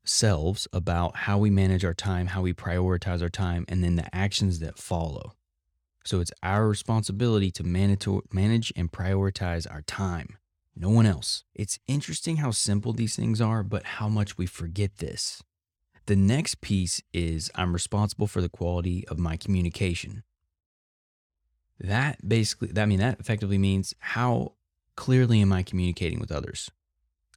selves 0.04 0.68
about 0.70 1.16
how 1.16 1.38
we 1.38 1.49
manage 1.49 1.82
our 1.82 1.94
time, 1.94 2.26
how 2.26 2.42
we 2.42 2.52
prioritize 2.52 3.23
our 3.23 3.30
time, 3.30 3.64
and 3.68 3.82
then 3.82 3.96
the 3.96 4.14
actions 4.14 4.58
that 4.58 4.78
follow. 4.78 5.32
So 6.04 6.20
it's 6.20 6.32
our 6.42 6.68
responsibility 6.68 7.50
to 7.52 7.64
manage 7.64 8.73
and 8.76 8.92
prioritize 8.92 9.66
our 9.70 9.82
time, 9.82 10.37
no 10.76 10.90
one 10.90 11.06
else. 11.06 11.44
It's 11.54 11.78
interesting 11.87 12.37
how 12.37 12.50
simple 12.50 12.92
these 12.92 13.16
things 13.16 13.40
are, 13.40 13.62
but 13.62 13.84
how 13.84 14.08
much 14.08 14.37
we 14.37 14.46
forget 14.46 14.99
this. 14.99 15.42
The 16.06 16.16
next 16.16 16.61
piece 16.61 17.00
is 17.14 17.50
I'm 17.54 17.73
responsible 17.73 18.26
for 18.26 18.42
the 18.42 18.50
quality 18.50 19.08
of 19.08 19.18
my 19.18 19.38
communication. 19.38 20.25
That 21.80 22.26
basically, 22.26 22.70
I 22.80 22.84
mean, 22.84 22.99
that 22.99 23.18
effectively 23.18 23.58
means 23.58 23.94
how 23.99 24.52
clearly 24.96 25.40
am 25.40 25.52
I 25.52 25.62
communicating 25.62 26.20
with 26.20 26.30
others? 26.30 26.70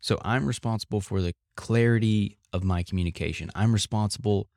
So 0.01 0.19
I'm 0.23 0.45
responsible 0.45 0.99
for 0.99 1.21
the 1.21 1.33
clarity 1.55 2.37
of 2.51 2.63
my 2.63 2.83
communication. 2.83 3.49
I'm 3.55 3.73
responsible 3.73 4.47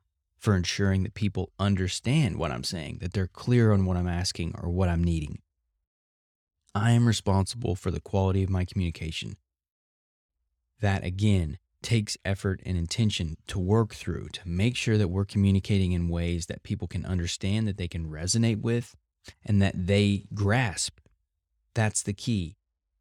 for 0.41 0.57
ensuring 0.57 1.03
that 1.03 1.15
people 1.15 1.53
understand 1.59 2.39
what 2.39 2.51
I'm 2.51 2.65
saying, 2.65 2.99
that 3.03 3.13
they're 3.13 3.27
clear 3.27 3.73
on 3.73 3.85
what 3.85 3.99
I'm 3.99 4.09
asking 4.09 4.55
or 4.61 4.71
what 4.71 4.89
I'm 4.89 5.05
needing. 5.05 5.39
I 6.75 6.93
am 6.93 7.07
responsible 7.07 7.75
for 7.75 7.91
the 7.91 8.01
quality 8.01 8.43
of 8.43 8.49
my 8.49 8.65
communication. 8.65 9.37
That 10.81 11.05
again 11.05 11.59
takes 11.83 12.17
effort 12.25 12.61
and 12.65 12.79
intention 12.79 13.37
to 13.49 13.59
work 13.59 13.95
through 13.95 14.29
to 14.29 14.49
make 14.49 14.77
sure 14.77 14.97
that 14.97 15.09
we're 15.09 15.25
communicating 15.25 15.93
in 15.93 16.09
ways 16.09 16.47
that 16.47 16.63
people 16.63 16.89
can 16.89 17.05
understand, 17.05 17.69
that 17.69 17.77
they 17.77 17.89
can 17.89 18.07
resonate 18.11 18.61
with, 18.61 18.95
and 19.45 19.61
that 19.61 19.87
they 19.87 20.25
grasp. 20.33 21.01
That's 21.75 22.03
the 22.03 22.13
key 22.13 22.57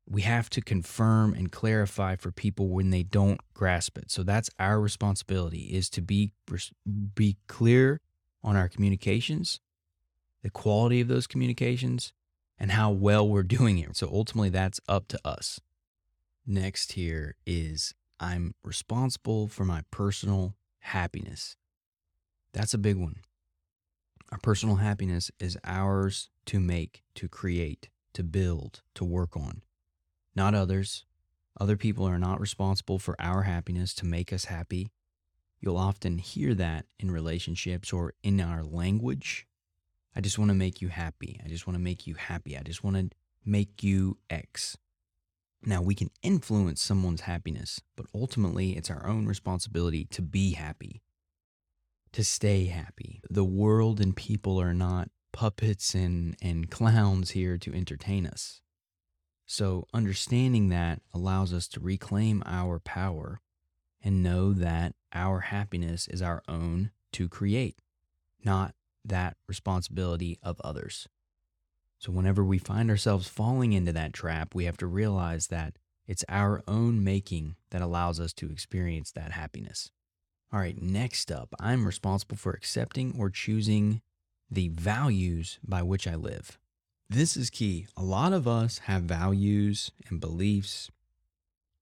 we 0.10 0.24
have 0.24 0.50
to 0.50 0.62
confirm 0.62 1.34
and 1.34 1.52
clarify 1.52 2.16
for 2.16 2.32
people 2.32 2.70
when 2.70 2.90
they 2.90 3.04
don't 3.04 3.40
grasp 3.54 3.98
it. 3.98 4.10
So 4.10 4.24
that's 4.24 4.50
our 4.58 4.82
responsibility 4.82 5.70
is 5.72 5.90
to 5.92 6.02
be 6.02 6.32
be 7.14 7.38
clear 7.48 8.02
on 8.44 8.56
our 8.56 8.68
communications, 8.68 9.60
the 10.42 10.50
quality 10.50 11.00
of 11.02 11.08
those 11.08 11.28
communications, 11.28 12.12
and 12.58 12.72
how 12.72 12.90
well 12.90 13.28
we're 13.28 13.44
doing 13.44 13.78
it. 13.78 13.96
So 13.96 14.10
ultimately 14.12 14.50
that's 14.50 14.80
up 14.88 15.08
to 15.10 15.20
us. 15.24 15.60
Next 16.48 16.94
here 16.94 17.36
is 17.46 17.94
I'm 18.20 18.56
responsible 18.64 19.48
for 19.48 19.64
my 19.64 19.84
personal 19.92 20.56
happiness. 20.80 21.56
That's 22.54 22.74
a 22.74 22.80
big 22.80 22.98
one. 22.98 23.18
Our 24.32 24.40
personal 24.40 24.78
happiness 24.78 25.30
is 25.40 25.58
ours 25.64 26.30
to 26.48 26.60
make, 26.60 27.04
to 27.16 27.28
create, 27.28 27.90
to 28.14 28.24
build, 28.24 28.82
to 28.96 29.06
work 29.06 29.38
on 29.38 29.62
not 30.36 30.56
others. 30.56 31.06
Other 31.60 31.78
people 31.78 32.06
are 32.06 32.20
not 32.20 32.40
responsible 32.40 33.00
for 33.00 33.16
our 33.20 33.44
happiness 33.44 33.94
to 33.96 34.06
make 34.06 34.32
us 34.32 34.46
happy. 34.46 34.92
You'll 35.60 35.78
often 35.78 36.18
hear 36.18 36.54
that 36.56 36.86
in 37.00 37.12
relationships 37.12 37.92
or 37.92 38.14
in 38.24 38.40
our 38.40 38.64
language. 38.64 39.46
I 40.16 40.22
just 40.22 40.40
want 40.40 40.50
to 40.50 40.56
make 40.56 40.82
you 40.82 40.88
happy. 40.88 41.40
I 41.44 41.50
just 41.50 41.68
want 41.68 41.76
to 41.76 41.84
make 41.84 42.08
you 42.08 42.16
happy. 42.16 42.58
I 42.58 42.62
just 42.62 42.84
want 42.84 42.96
to 42.98 43.10
make 43.46 43.84
you 43.84 44.18
X. 44.30 44.78
Now, 45.62 45.82
we 45.82 45.96
can 45.96 46.10
influence 46.24 46.82
someone's 46.82 47.22
happiness, 47.22 47.82
but 47.98 48.06
ultimately 48.16 48.78
it's 48.78 48.90
our 48.90 49.06
own 49.06 49.26
responsibility 49.26 50.06
to 50.06 50.22
be 50.22 50.54
happy, 50.54 51.02
to 52.14 52.24
stay 52.24 52.66
happy. 52.66 53.22
The 53.30 53.44
world 53.44 54.00
and 54.00 54.16
people 54.16 54.60
are 54.62 54.74
not 54.74 55.10
puppets 55.34 55.94
and, 55.94 56.38
and 56.42 56.72
clowns 56.72 57.32
here 57.32 57.58
to 57.58 57.74
entertain 57.74 58.26
us. 58.26 58.62
So, 59.52 59.88
understanding 59.96 60.70
that 60.70 61.02
allows 61.12 61.54
us 61.54 61.68
to 61.70 61.80
reclaim 61.80 62.44
our 62.46 62.78
power 62.78 63.42
and 64.00 64.22
know 64.22 64.54
that 64.54 64.94
our 65.12 65.40
happiness 65.40 66.08
is 66.08 66.22
our 66.22 66.44
own 66.48 66.92
to 67.14 67.28
create, 67.28 67.82
not 68.46 68.76
that 69.04 69.38
responsibility 69.48 70.38
of 70.44 70.62
others. 70.64 71.08
So, 71.98 72.12
whenever 72.12 72.44
we 72.44 72.60
find 72.60 72.92
ourselves 72.92 73.28
falling 73.28 73.74
into 73.74 73.92
that 73.92 74.14
trap, 74.14 74.54
we 74.54 74.66
have 74.66 74.78
to 74.78 74.86
realize 74.86 75.48
that 75.48 75.80
it's 76.06 76.24
our 76.30 76.62
own 76.68 77.04
making 77.04 77.56
that 77.72 77.82
allows 77.82 78.20
us 78.20 78.34
to 78.34 78.52
experience 78.52 79.12
that 79.14 79.32
happiness. 79.32 79.90
All 80.54 80.60
right, 80.60 80.80
next 80.80 81.32
up, 81.32 81.56
I'm 81.60 81.88
responsible 81.88 82.38
for 82.38 82.52
accepting 82.52 83.16
or 83.18 83.32
choosing 83.32 84.04
the 84.52 84.68
values 84.68 85.58
by 85.68 85.82
which 85.82 86.06
I 86.06 86.14
live. 86.14 86.60
This 87.12 87.36
is 87.36 87.50
key. 87.50 87.88
A 87.98 88.04
lot 88.04 88.34
of 88.34 88.48
us 88.48 88.80
have 88.80 89.02
values 89.02 89.90
and 90.10 90.22
beliefs 90.22 90.92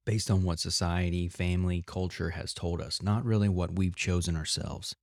based 0.06 0.32
on 0.32 0.44
what 0.44 0.58
society, 0.58 1.28
family, 1.28 1.84
culture 1.86 2.30
has 2.30 2.54
told 2.54 2.80
us, 2.80 3.02
not 3.02 3.26
really 3.26 3.50
what 3.50 3.74
we've 3.74 3.96
chosen 3.96 4.38
ourselves. 4.38 4.96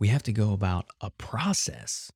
We 0.00 0.08
have 0.08 0.24
to 0.24 0.32
go 0.32 0.52
about 0.52 0.86
a 1.00 1.10
process 1.10 2.10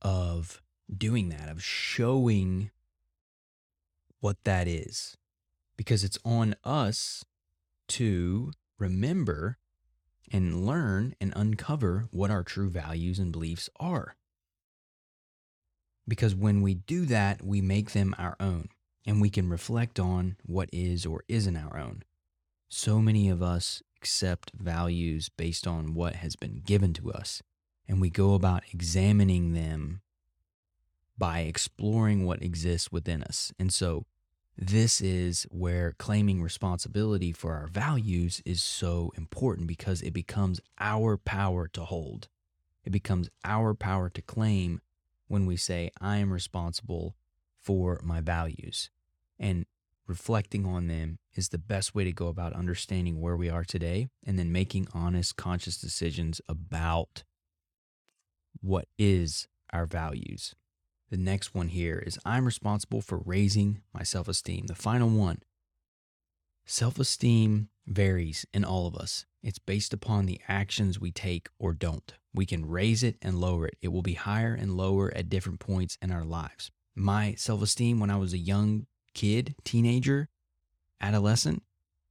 of 0.00 0.62
doing 0.96 1.28
that, 1.28 1.50
of 1.50 1.62
showing 1.62 2.70
what 4.20 4.38
that 4.44 4.66
is, 4.66 5.18
because 5.76 6.02
it's 6.02 6.18
on 6.24 6.56
us 6.64 7.26
to 7.88 8.52
remember 8.78 9.58
and 10.32 10.64
learn 10.64 11.14
and 11.20 11.30
uncover 11.36 12.08
what 12.10 12.30
our 12.30 12.42
true 12.42 12.70
values 12.70 13.18
and 13.18 13.30
beliefs 13.30 13.68
are. 13.78 14.16
Because 16.08 16.34
when 16.34 16.62
we 16.62 16.74
do 16.74 17.04
that, 17.06 17.44
we 17.44 17.60
make 17.60 17.92
them 17.92 18.14
our 18.18 18.34
own 18.40 18.70
and 19.06 19.20
we 19.20 19.30
can 19.30 19.48
reflect 19.48 20.00
on 20.00 20.36
what 20.44 20.68
is 20.72 21.06
or 21.06 21.22
isn't 21.28 21.56
our 21.56 21.78
own. 21.78 22.02
So 22.68 23.00
many 23.00 23.28
of 23.28 23.42
us 23.42 23.82
accept 23.96 24.52
values 24.54 25.28
based 25.28 25.66
on 25.66 25.94
what 25.94 26.16
has 26.16 26.36
been 26.36 26.62
given 26.64 26.92
to 26.94 27.12
us, 27.12 27.42
and 27.86 28.00
we 28.00 28.10
go 28.10 28.34
about 28.34 28.64
examining 28.72 29.54
them 29.54 30.02
by 31.16 31.40
exploring 31.40 32.24
what 32.24 32.42
exists 32.42 32.92
within 32.92 33.22
us. 33.22 33.52
And 33.58 33.72
so, 33.72 34.04
this 34.60 35.00
is 35.00 35.46
where 35.50 35.94
claiming 35.98 36.42
responsibility 36.42 37.32
for 37.32 37.54
our 37.54 37.68
values 37.68 38.42
is 38.44 38.62
so 38.62 39.12
important 39.16 39.68
because 39.68 40.02
it 40.02 40.12
becomes 40.12 40.60
our 40.80 41.16
power 41.16 41.68
to 41.68 41.84
hold. 41.84 42.28
It 42.84 42.90
becomes 42.90 43.30
our 43.44 43.72
power 43.74 44.10
to 44.10 44.20
claim 44.20 44.80
when 45.28 45.46
we 45.46 45.56
say, 45.56 45.90
I 46.00 46.16
am 46.18 46.32
responsible 46.32 47.14
for 47.60 48.00
my 48.02 48.20
values. 48.20 48.90
And 49.38 49.66
reflecting 50.06 50.66
on 50.66 50.88
them 50.88 51.18
is 51.34 51.50
the 51.50 51.58
best 51.58 51.94
way 51.94 52.04
to 52.04 52.12
go 52.12 52.28
about 52.28 52.54
understanding 52.54 53.20
where 53.20 53.36
we 53.36 53.48
are 53.48 53.64
today 53.64 54.08
and 54.26 54.38
then 54.38 54.50
making 54.50 54.88
honest, 54.92 55.36
conscious 55.36 55.78
decisions 55.78 56.40
about 56.48 57.22
what 58.60 58.88
is 58.98 59.46
our 59.72 59.86
values. 59.86 60.54
The 61.10 61.16
next 61.16 61.54
one 61.54 61.68
here 61.68 62.02
is 62.04 62.18
I'm 62.24 62.44
responsible 62.44 63.00
for 63.00 63.22
raising 63.24 63.82
my 63.94 64.02
self 64.02 64.28
esteem. 64.28 64.66
The 64.66 64.74
final 64.74 65.08
one 65.08 65.40
self 66.68 66.98
esteem 66.98 67.70
varies 67.86 68.46
in 68.52 68.64
all 68.64 68.86
of 68.86 68.94
us. 68.94 69.24
It's 69.42 69.58
based 69.58 69.94
upon 69.94 70.26
the 70.26 70.40
actions 70.46 71.00
we 71.00 71.10
take 71.10 71.48
or 71.58 71.72
don't. 71.72 72.12
We 72.34 72.44
can 72.44 72.68
raise 72.68 73.02
it 73.02 73.16
and 73.22 73.40
lower 73.40 73.66
it. 73.66 73.78
It 73.80 73.88
will 73.88 74.02
be 74.02 74.14
higher 74.14 74.54
and 74.54 74.76
lower 74.76 75.12
at 75.16 75.30
different 75.30 75.58
points 75.58 75.96
in 76.02 76.12
our 76.12 76.24
lives. 76.24 76.70
My 76.94 77.34
self 77.34 77.62
esteem 77.62 77.98
when 77.98 78.10
I 78.10 78.16
was 78.16 78.32
a 78.32 78.38
young 78.38 78.86
kid, 79.14 79.54
teenager, 79.64 80.28
adolescent 81.00 81.62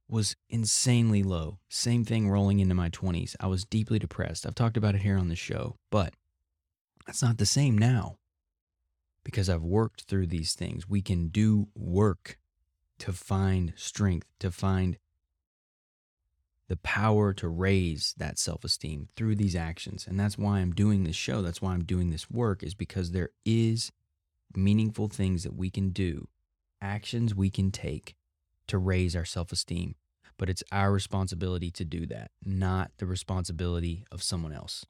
was 0.08 0.34
insanely 0.48 1.22
low. 1.22 1.58
Same 1.68 2.04
thing 2.04 2.28
rolling 2.28 2.60
into 2.60 2.74
my 2.74 2.88
20s. 2.88 3.36
I 3.38 3.46
was 3.46 3.64
deeply 3.64 3.98
depressed. 3.98 4.46
I've 4.46 4.54
talked 4.54 4.76
about 4.76 4.94
it 4.94 5.02
here 5.02 5.18
on 5.18 5.28
the 5.28 5.36
show, 5.36 5.76
but 5.90 6.14
that's 7.06 7.22
not 7.22 7.38
the 7.38 7.46
same 7.46 7.76
now 7.78 8.16
because 9.22 9.50
I've 9.50 9.62
worked 9.62 10.04
through 10.04 10.26
these 10.26 10.54
things. 10.54 10.88
We 10.88 11.02
can 11.02 11.28
do 11.28 11.68
work 11.74 12.37
to 12.98 13.12
find 13.12 13.72
strength, 13.76 14.28
to 14.40 14.50
find 14.50 14.98
the 16.68 16.76
power 16.76 17.32
to 17.32 17.48
raise 17.48 18.14
that 18.18 18.38
self 18.38 18.62
esteem 18.64 19.08
through 19.16 19.36
these 19.36 19.56
actions. 19.56 20.06
And 20.06 20.20
that's 20.20 20.38
why 20.38 20.58
I'm 20.58 20.72
doing 20.72 21.04
this 21.04 21.16
show. 21.16 21.42
That's 21.42 21.62
why 21.62 21.72
I'm 21.72 21.84
doing 21.84 22.10
this 22.10 22.30
work, 22.30 22.62
is 22.62 22.74
because 22.74 23.10
there 23.10 23.30
is 23.44 23.90
meaningful 24.54 25.08
things 25.08 25.42
that 25.44 25.54
we 25.54 25.70
can 25.70 25.90
do, 25.90 26.28
actions 26.80 27.34
we 27.34 27.50
can 27.50 27.70
take 27.70 28.14
to 28.68 28.78
raise 28.78 29.16
our 29.16 29.24
self 29.24 29.50
esteem. 29.50 29.94
But 30.38 30.48
it's 30.48 30.62
our 30.70 30.92
responsibility 30.92 31.70
to 31.72 31.84
do 31.84 32.06
that, 32.06 32.30
not 32.44 32.92
the 32.98 33.06
responsibility 33.06 34.04
of 34.12 34.22
someone 34.22 34.52
else. 34.52 34.84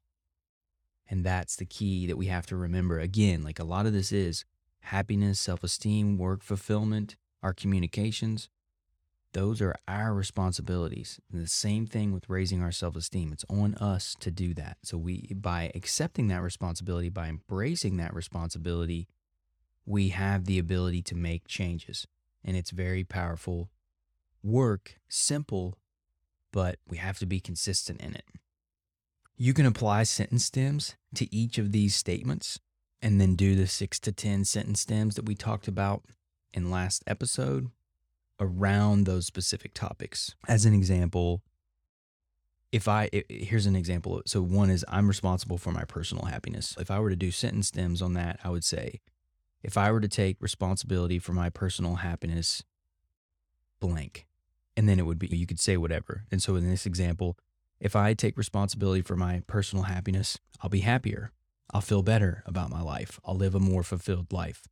And 1.08 1.24
that's 1.24 1.56
the 1.56 1.64
key 1.64 2.06
that 2.06 2.18
we 2.18 2.26
have 2.26 2.44
to 2.46 2.56
remember. 2.56 2.98
Again, 2.98 3.42
like 3.42 3.58
a 3.58 3.64
lot 3.64 3.86
of 3.86 3.94
this 3.94 4.12
is 4.12 4.44
happiness, 4.80 5.40
self 5.40 5.62
esteem, 5.64 6.18
work 6.18 6.42
fulfillment, 6.42 7.16
our 7.42 7.52
communications. 7.52 8.48
Those 9.32 9.60
are 9.60 9.74
our 9.86 10.14
responsibilities. 10.14 11.20
And 11.30 11.42
the 11.42 11.48
same 11.48 11.86
thing 11.86 12.12
with 12.12 12.28
raising 12.28 12.62
our 12.62 12.72
self 12.72 12.96
esteem. 12.96 13.32
It's 13.32 13.44
on 13.48 13.74
us 13.74 14.16
to 14.20 14.30
do 14.30 14.54
that. 14.54 14.78
So, 14.82 14.96
we, 14.96 15.32
by 15.34 15.70
accepting 15.74 16.28
that 16.28 16.42
responsibility, 16.42 17.08
by 17.08 17.28
embracing 17.28 17.98
that 17.98 18.14
responsibility, 18.14 19.06
we 19.84 20.08
have 20.10 20.44
the 20.44 20.58
ability 20.58 21.02
to 21.02 21.14
make 21.14 21.46
changes. 21.46 22.06
And 22.44 22.56
it's 22.56 22.70
very 22.70 23.04
powerful 23.04 23.70
work, 24.42 24.96
simple, 25.08 25.78
but 26.52 26.78
we 26.88 26.98
have 26.98 27.18
to 27.18 27.26
be 27.26 27.40
consistent 27.40 28.00
in 28.00 28.14
it. 28.14 28.24
You 29.36 29.54
can 29.54 29.66
apply 29.66 30.04
sentence 30.04 30.44
stems 30.44 30.96
to 31.14 31.32
each 31.34 31.58
of 31.58 31.72
these 31.72 31.94
statements 31.94 32.58
and 33.00 33.20
then 33.20 33.36
do 33.36 33.54
the 33.54 33.66
six 33.66 34.00
to 34.00 34.12
10 34.12 34.44
sentence 34.44 34.80
stems 34.80 35.14
that 35.14 35.26
we 35.26 35.34
talked 35.34 35.68
about 35.68 36.02
in 36.52 36.70
last 36.70 37.02
episode 37.06 37.70
around 38.40 39.04
those 39.04 39.26
specific 39.26 39.74
topics. 39.74 40.34
As 40.46 40.64
an 40.64 40.74
example, 40.74 41.42
if 42.72 42.86
I, 42.86 43.08
here's 43.28 43.66
an 43.66 43.76
example. 43.76 44.22
So, 44.26 44.42
one 44.42 44.70
is 44.70 44.84
I'm 44.88 45.08
responsible 45.08 45.58
for 45.58 45.72
my 45.72 45.84
personal 45.84 46.26
happiness. 46.26 46.76
If 46.78 46.90
I 46.90 47.00
were 47.00 47.10
to 47.10 47.16
do 47.16 47.30
sentence 47.30 47.68
stems 47.68 48.02
on 48.02 48.12
that, 48.14 48.38
I 48.44 48.50
would 48.50 48.64
say, 48.64 49.00
if 49.62 49.76
I 49.76 49.90
were 49.90 50.00
to 50.00 50.08
take 50.08 50.36
responsibility 50.40 51.18
for 51.18 51.32
my 51.32 51.50
personal 51.50 51.96
happiness, 51.96 52.62
blank. 53.80 54.26
And 54.76 54.88
then 54.88 55.00
it 55.00 55.06
would 55.06 55.18
be, 55.18 55.26
you 55.26 55.46
could 55.46 55.58
say 55.58 55.76
whatever. 55.76 56.24
And 56.30 56.42
so, 56.42 56.56
in 56.56 56.68
this 56.68 56.86
example, 56.86 57.38
if 57.80 57.96
I 57.96 58.14
take 58.14 58.36
responsibility 58.36 59.02
for 59.02 59.16
my 59.16 59.42
personal 59.46 59.84
happiness, 59.84 60.38
I'll 60.60 60.70
be 60.70 60.80
happier. 60.80 61.32
I'll 61.72 61.80
feel 61.80 62.02
better 62.02 62.42
about 62.46 62.70
my 62.70 62.82
life. 62.82 63.18
I'll 63.24 63.36
live 63.36 63.54
a 63.54 63.60
more 63.60 63.82
fulfilled 63.82 64.32
life. 64.32 64.66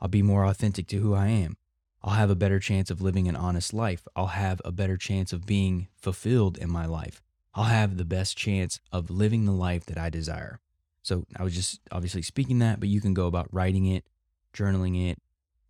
I'll 0.00 0.08
be 0.08 0.22
more 0.22 0.44
authentic 0.44 0.86
to 0.88 0.98
who 0.98 1.14
I 1.14 1.28
am. 1.28 1.56
I'll 2.02 2.14
have 2.14 2.30
a 2.30 2.34
better 2.34 2.58
chance 2.58 2.90
of 2.90 3.02
living 3.02 3.28
an 3.28 3.36
honest 3.36 3.74
life. 3.74 4.08
I'll 4.16 4.28
have 4.28 4.62
a 4.64 4.72
better 4.72 4.96
chance 4.96 5.32
of 5.32 5.46
being 5.46 5.88
fulfilled 5.96 6.56
in 6.56 6.70
my 6.70 6.86
life. 6.86 7.22
I'll 7.54 7.64
have 7.64 7.96
the 7.96 8.04
best 8.04 8.36
chance 8.36 8.80
of 8.92 9.10
living 9.10 9.44
the 9.44 9.52
life 9.52 9.84
that 9.86 9.98
I 9.98 10.08
desire. 10.08 10.60
So 11.02 11.24
I 11.36 11.42
was 11.42 11.54
just 11.54 11.80
obviously 11.90 12.22
speaking 12.22 12.58
that, 12.60 12.80
but 12.80 12.88
you 12.88 13.00
can 13.00 13.12
go 13.12 13.26
about 13.26 13.52
writing 13.52 13.86
it, 13.86 14.06
journaling 14.54 15.10
it, 15.10 15.18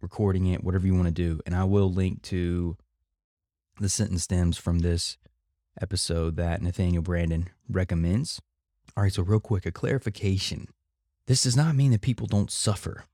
recording 0.01 0.47
it, 0.47 0.63
whatever 0.63 0.87
you 0.87 0.95
want 0.95 1.07
to 1.07 1.11
do. 1.11 1.41
And 1.47 1.55
I 1.55 1.65
will 1.65 1.91
link 1.91 2.23
to 2.25 2.77
the 3.81 3.89
sentence 3.89 4.25
stems 4.25 4.57
from 4.57 4.81
this 4.81 5.17
episode 5.81 6.37
that 6.37 6.63
Nathaniel 6.63 7.03
Branden 7.03 7.49
recommends. 7.69 8.41
All 8.97 9.05
right, 9.05 9.13
so 9.13 9.23
real 9.23 9.41
quick, 9.41 9.67
a 9.67 9.73
clarification. 9.73 10.69
This 11.27 11.43
does 11.43 11.57
not 11.57 11.75
mean 11.75 11.93
that 11.93 12.01
people 12.03 12.27
don't 12.27 12.51
suffer 12.51 13.05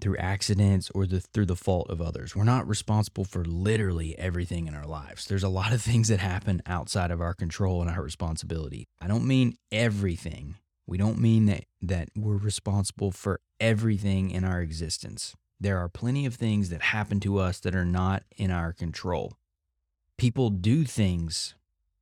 through 0.00 0.16
accidents 0.16 0.90
or 0.94 1.06
the, 1.06 1.20
through 1.20 1.46
the 1.46 1.56
fault 1.56 1.90
of 1.90 2.00
others. 2.00 2.36
We're 2.36 2.44
not 2.44 2.68
responsible 2.68 3.24
for 3.24 3.44
literally 3.44 4.16
everything 4.18 4.66
in 4.66 4.74
our 4.74 4.86
lives. 4.86 5.26
There's 5.26 5.42
a 5.42 5.48
lot 5.48 5.72
of 5.72 5.82
things 5.88 6.08
that 6.08 6.20
happen 6.20 6.62
outside 6.66 7.10
of 7.10 7.20
our 7.20 7.34
control 7.34 7.80
and 7.80 7.90
our 7.90 8.02
responsibility. 8.02 8.86
I 9.00 9.08
don't 9.08 9.26
mean 9.26 9.56
everything. 9.72 10.56
We 10.86 10.98
don't 10.98 11.18
mean 11.18 11.46
that 11.46 11.64
that 11.82 12.08
we're 12.16 12.36
responsible 12.36 13.12
for 13.12 13.40
everything 13.60 14.30
in 14.30 14.44
our 14.44 14.60
existence. 14.60 15.36
There 15.60 15.78
are 15.78 15.88
plenty 15.88 16.24
of 16.24 16.34
things 16.34 16.70
that 16.70 16.82
happen 16.82 17.20
to 17.20 17.38
us 17.38 17.60
that 17.60 17.74
are 17.74 17.84
not 17.84 18.22
in 18.36 18.50
our 18.50 18.72
control. 18.72 19.34
People 20.16 20.50
do 20.50 20.84
things 20.84 21.54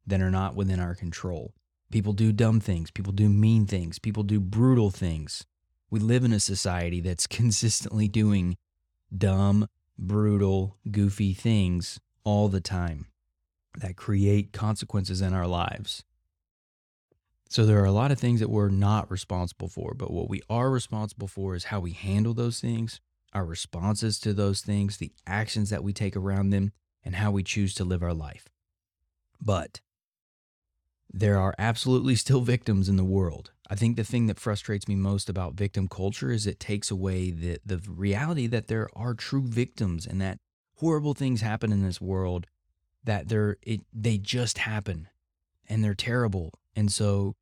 that 0.07 0.21
are 0.21 0.31
not 0.31 0.55
within 0.55 0.79
our 0.79 0.95
control. 0.95 1.53
People 1.91 2.13
do 2.13 2.33
dumb 2.33 2.61
things. 2.61 2.91
People 2.91 3.13
do 3.13 3.29
mean 3.29 3.67
things. 3.67 3.99
People 3.99 4.23
do 4.23 4.41
brutal 4.41 4.91
things. 4.91 5.47
We 5.91 6.01
live 6.01 6.25
in 6.25 6.33
a 6.33 6.41
society 6.41 7.01
that's 7.01 7.27
consistently 7.29 8.09
doing 8.09 8.57
dumb, 9.17 9.69
brutal, 9.99 10.77
goofy 10.91 11.33
things 11.33 12.01
all 12.25 12.49
the 12.49 12.61
time 12.61 13.07
that 13.79 13.97
create 13.97 14.53
consequences 14.53 15.21
in 15.21 15.33
our 15.33 15.47
lives. 15.47 16.05
So 17.49 17.65
there 17.65 17.81
are 17.81 17.87
a 17.87 17.93
lot 17.93 18.11
of 18.11 18.19
things 18.19 18.41
that 18.41 18.51
we're 18.51 18.69
not 18.69 19.11
responsible 19.11 19.69
for, 19.69 19.95
but 19.95 20.11
what 20.11 20.29
we 20.29 20.43
are 20.51 20.71
responsible 20.71 21.29
for 21.29 21.55
is 21.55 21.65
how 21.65 21.79
we 21.79 21.93
handle 21.93 22.35
those 22.35 22.61
things, 22.61 23.01
our 23.33 23.45
responses 23.45 24.19
to 24.21 24.33
those 24.33 24.63
things, 24.63 24.97
the 24.97 25.13
actions 25.27 25.71
that 25.71 25.85
we 25.85 25.93
take 25.93 26.17
around 26.17 26.51
them, 26.51 26.73
and 27.05 27.17
how 27.17 27.31
we 27.31 27.45
choose 27.45 27.73
to 27.75 27.85
live 27.85 28.03
our 28.03 28.15
life. 28.15 28.49
But 29.41 29.81
there 31.13 31.39
are 31.39 31.55
absolutely 31.59 32.17
still 32.17 32.41
victims 32.41 32.89
in 32.89 32.97
the 32.97 33.05
world. 33.05 33.53
I 33.69 33.75
think 33.75 33.97
the 33.97 34.05
thing 34.05 34.27
that 34.27 34.39
frustrates 34.39 34.87
me 34.87 34.95
most 34.95 35.29
about 35.29 35.55
victim 35.55 35.89
culture 35.89 36.31
is 36.31 36.47
it 36.47 36.61
takes 36.61 36.91
away 36.91 37.31
the, 37.31 37.59
the 37.67 37.81
reality 37.89 38.47
that 38.47 38.69
there 38.69 38.89
are 38.95 39.15
true 39.15 39.47
victims 39.47 40.07
and 40.07 40.21
that 40.21 40.39
horrible 40.77 41.15
things 41.15 41.41
happen 41.41 41.73
in 41.73 41.83
this 41.83 42.01
world 42.01 42.47
that 43.05 43.29
they're 43.29 43.57
it, 43.63 43.81
they 43.93 44.19
just 44.19 44.59
happen 44.59 45.09
and 45.69 45.83
they're 45.83 45.95
terrible. 45.95 46.53
And 46.75 46.93
so 46.93 47.35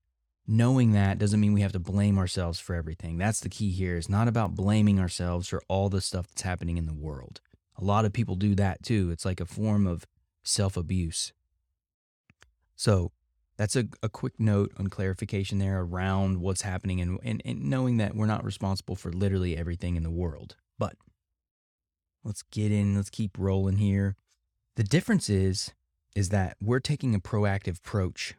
knowing 0.46 0.92
that 0.92 1.18
doesn't 1.18 1.40
mean 1.40 1.52
we 1.52 1.62
have 1.62 1.72
to 1.72 1.78
blame 1.78 2.18
ourselves 2.18 2.58
for 2.58 2.74
everything. 2.74 3.18
That's 3.18 3.40
the 3.40 3.48
key 3.48 3.70
here. 3.70 3.96
It's 3.96 4.08
not 4.08 4.28
about 4.28 4.54
blaming 4.54 5.00
ourselves 5.00 5.48
for 5.48 5.62
all 5.68 5.88
the 5.88 6.00
stuff 6.00 6.28
that's 6.28 6.42
happening 6.42 6.76
in 6.76 6.86
the 6.86 6.94
world. 6.94 7.40
A 7.76 7.84
lot 7.84 8.04
of 8.04 8.12
people 8.12 8.36
do 8.36 8.54
that 8.54 8.82
too. 8.82 9.10
It's 9.10 9.24
like 9.24 9.40
a 9.40 9.46
form 9.46 9.86
of 9.86 10.06
self-abuse. 10.42 11.32
So, 12.76 13.12
that's 13.56 13.76
a, 13.76 13.84
a 14.02 14.08
quick 14.08 14.34
note 14.38 14.72
on 14.78 14.88
clarification 14.88 15.58
there 15.58 15.80
around 15.80 16.40
what's 16.40 16.62
happening 16.62 17.00
and, 17.00 17.18
and, 17.22 17.40
and 17.44 17.64
knowing 17.64 17.98
that 17.98 18.16
we're 18.16 18.26
not 18.26 18.44
responsible 18.44 18.96
for 18.96 19.12
literally 19.12 19.56
everything 19.56 19.96
in 19.96 20.02
the 20.02 20.10
world. 20.10 20.56
But 20.78 20.96
let's 22.24 22.42
get 22.42 22.72
in, 22.72 22.96
let's 22.96 23.10
keep 23.10 23.38
rolling 23.38 23.76
here. 23.76 24.16
The 24.76 24.84
difference 24.84 25.30
is 25.30 25.72
is 26.16 26.28
that 26.28 26.56
we're 26.62 26.80
taking 26.80 27.14
a 27.14 27.20
proactive 27.20 27.78
approach 27.78 28.34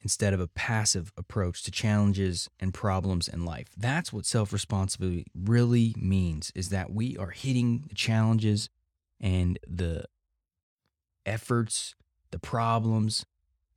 instead 0.00 0.32
of 0.32 0.40
a 0.40 0.46
passive 0.46 1.12
approach 1.16 1.64
to 1.64 1.70
challenges 1.70 2.48
and 2.60 2.72
problems 2.72 3.26
in 3.26 3.44
life. 3.44 3.68
That's 3.76 4.12
what 4.12 4.24
self-responsibility 4.24 5.26
really 5.34 5.94
means 5.98 6.52
is 6.54 6.68
that 6.68 6.92
we 6.92 7.16
are 7.16 7.30
hitting 7.30 7.84
the 7.88 7.96
challenges 7.96 8.70
and 9.20 9.58
the 9.66 10.04
efforts, 11.26 11.96
the 12.30 12.38
problems, 12.38 13.26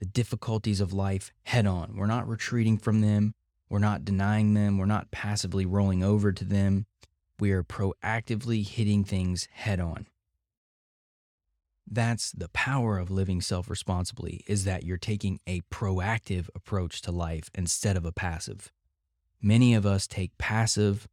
the 0.02 0.08
difficulties 0.08 0.82
of 0.82 0.92
life 0.92 1.32
head 1.44 1.68
on. 1.68 1.96
We're 1.96 2.08
not 2.08 2.28
retreating 2.28 2.80
from 2.80 3.02
them. 3.02 3.36
We're 3.70 3.78
not 3.78 4.04
denying 4.04 4.56
them. 4.56 4.80
We're 4.80 4.86
not 4.88 5.12
passively 5.12 5.64
rolling 5.64 6.04
over 6.04 6.32
to 6.32 6.44
them. 6.44 6.88
We 7.40 7.52
are 7.52 7.64
proactively 7.64 8.68
hitting 8.68 9.04
things 9.04 9.48
head 9.54 9.80
on. 9.80 10.08
That's 11.90 12.32
the 12.32 12.50
power 12.50 12.98
of 12.98 13.12
living 13.12 13.42
self-responsibly 13.42 14.44
is 14.48 14.64
that 14.64 14.84
you're 14.84 14.98
taking 14.98 15.40
a 15.46 15.62
proactive 15.72 16.50
approach 16.56 17.04
to 17.04 17.12
life 17.12 17.52
instead 17.54 17.96
of 17.96 18.04
a 18.04 18.12
passive. 18.12 18.72
Many 19.40 19.76
of 19.76 19.86
us 19.86 20.08
take 20.08 20.36
passive 20.40 21.08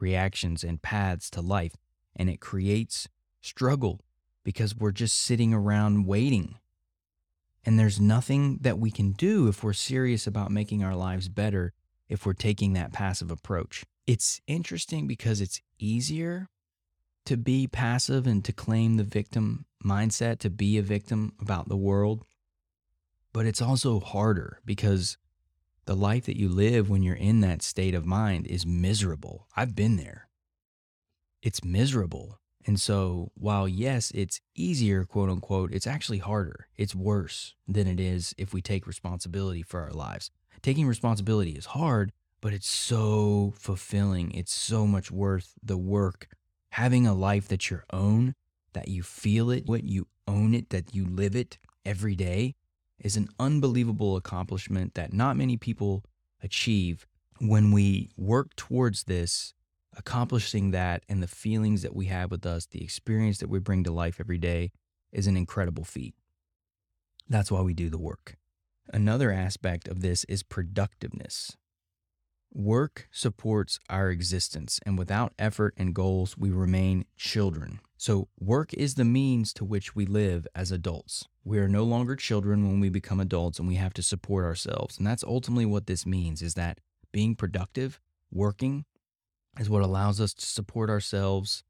reactions 0.00 0.64
and 0.64 0.82
paths 0.82 1.30
to 1.30 1.40
life 1.40 1.76
and 2.16 2.28
it 2.28 2.40
creates 2.40 3.08
struggle 3.40 4.00
because 4.42 4.74
we're 4.74 4.90
just 4.90 5.16
sitting 5.16 5.54
around 5.54 6.06
waiting. 6.06 6.56
And 7.66 7.78
there's 7.78 8.00
nothing 8.00 8.58
that 8.62 8.78
we 8.78 8.92
can 8.92 9.10
do 9.10 9.48
if 9.48 9.64
we're 9.64 9.72
serious 9.72 10.26
about 10.28 10.52
making 10.52 10.84
our 10.84 10.94
lives 10.94 11.28
better 11.28 11.72
if 12.08 12.24
we're 12.24 12.32
taking 12.32 12.74
that 12.74 12.92
passive 12.92 13.32
approach. 13.32 13.84
It's 14.06 14.40
interesting 14.46 15.08
because 15.08 15.40
it's 15.40 15.60
easier 15.80 16.48
to 17.24 17.36
be 17.36 17.66
passive 17.66 18.24
and 18.24 18.44
to 18.44 18.52
claim 18.52 18.96
the 18.96 19.02
victim 19.02 19.66
mindset, 19.84 20.38
to 20.38 20.50
be 20.50 20.78
a 20.78 20.82
victim 20.82 21.32
about 21.40 21.68
the 21.68 21.76
world. 21.76 22.24
But 23.32 23.46
it's 23.46 23.60
also 23.60 23.98
harder 23.98 24.60
because 24.64 25.18
the 25.86 25.96
life 25.96 26.26
that 26.26 26.38
you 26.38 26.48
live 26.48 26.88
when 26.88 27.02
you're 27.02 27.16
in 27.16 27.40
that 27.40 27.62
state 27.62 27.94
of 27.94 28.06
mind 28.06 28.46
is 28.46 28.64
miserable. 28.64 29.48
I've 29.56 29.74
been 29.74 29.96
there. 29.96 30.28
It's 31.42 31.64
miserable. 31.64 32.38
And 32.66 32.80
so, 32.80 33.30
while 33.34 33.68
yes, 33.68 34.10
it's 34.12 34.40
easier, 34.56 35.04
quote 35.04 35.30
unquote, 35.30 35.72
it's 35.72 35.86
actually 35.86 36.18
harder. 36.18 36.66
It's 36.76 36.96
worse 36.96 37.54
than 37.68 37.86
it 37.86 38.00
is 38.00 38.34
if 38.36 38.52
we 38.52 38.60
take 38.60 38.88
responsibility 38.88 39.62
for 39.62 39.80
our 39.80 39.92
lives. 39.92 40.32
Taking 40.62 40.88
responsibility 40.88 41.52
is 41.52 41.66
hard, 41.66 42.12
but 42.40 42.52
it's 42.52 42.68
so 42.68 43.54
fulfilling. 43.56 44.32
It's 44.32 44.52
so 44.52 44.86
much 44.86 45.12
worth 45.12 45.54
the 45.62 45.78
work 45.78 46.28
having 46.70 47.06
a 47.06 47.14
life 47.14 47.48
that's 47.48 47.70
your 47.70 47.84
own, 47.92 48.34
that 48.72 48.88
you 48.88 49.02
feel 49.02 49.50
it, 49.50 49.66
what 49.66 49.84
you 49.84 50.06
own 50.28 50.52
it, 50.52 50.70
that 50.70 50.94
you 50.94 51.06
live 51.06 51.36
it 51.36 51.58
every 51.84 52.14
day 52.14 52.54
is 52.98 53.16
an 53.16 53.28
unbelievable 53.38 54.16
accomplishment 54.16 54.94
that 54.94 55.12
not 55.12 55.36
many 55.36 55.56
people 55.56 56.04
achieve. 56.42 57.06
When 57.38 57.70
we 57.70 58.10
work 58.16 58.56
towards 58.56 59.04
this, 59.04 59.54
accomplishing 59.96 60.70
that 60.70 61.02
and 61.08 61.22
the 61.22 61.28
feelings 61.28 61.82
that 61.82 61.94
we 61.94 62.06
have 62.06 62.30
with 62.30 62.46
us, 62.46 62.66
the 62.66 62.82
experience 62.82 63.38
that 63.38 63.48
we 63.48 63.58
bring 63.58 63.84
to 63.84 63.92
life 63.92 64.20
every 64.20 64.38
day 64.38 64.72
is 65.12 65.26
an 65.26 65.36
incredible 65.36 65.84
feat. 65.84 66.14
That's 67.28 67.50
why 67.50 67.62
we 67.62 67.74
do 67.74 67.88
the 67.88 67.98
work. 67.98 68.36
Another 68.92 69.32
aspect 69.32 69.88
of 69.88 70.00
this 70.00 70.24
is 70.24 70.42
productiveness. 70.42 71.56
Work 72.52 73.08
supports 73.10 73.80
our 73.90 74.10
existence, 74.10 74.80
and 74.86 74.96
without 74.96 75.34
effort 75.38 75.74
and 75.76 75.94
goals, 75.94 76.38
we 76.38 76.50
remain 76.50 77.04
children. 77.16 77.80
So, 77.98 78.28
work 78.38 78.72
is 78.74 78.94
the 78.94 79.04
means 79.04 79.52
to 79.54 79.64
which 79.64 79.96
we 79.96 80.06
live 80.06 80.46
as 80.54 80.70
adults. 80.70 81.26
We 81.44 81.58
are 81.58 81.68
no 81.68 81.82
longer 81.82 82.14
children 82.14 82.66
when 82.66 82.78
we 82.80 82.88
become 82.88 83.20
adults 83.20 83.58
and 83.58 83.66
we 83.66 83.74
have 83.76 83.94
to 83.94 84.02
support 84.02 84.44
ourselves. 84.44 84.98
And 84.98 85.06
that's 85.06 85.24
ultimately 85.24 85.66
what 85.66 85.86
this 85.86 86.06
means 86.06 86.42
is 86.42 86.54
that 86.54 86.78
being 87.12 87.34
productive, 87.34 88.00
working, 88.30 88.84
is 89.58 89.70
what 89.70 89.82
allows 89.82 90.20
us 90.20 90.34
to 90.34 90.46
support 90.46 90.90
ourselves 90.90 91.64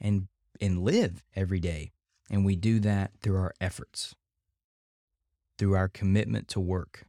and 0.00 0.28
and 0.60 0.82
live 0.82 1.24
every 1.34 1.60
day. 1.60 1.92
And 2.30 2.44
we 2.44 2.56
do 2.56 2.78
that 2.80 3.12
through 3.20 3.36
our 3.36 3.52
efforts, 3.60 4.14
through 5.58 5.74
our 5.74 5.88
commitment 5.88 6.48
to 6.48 6.60
work. 6.60 7.06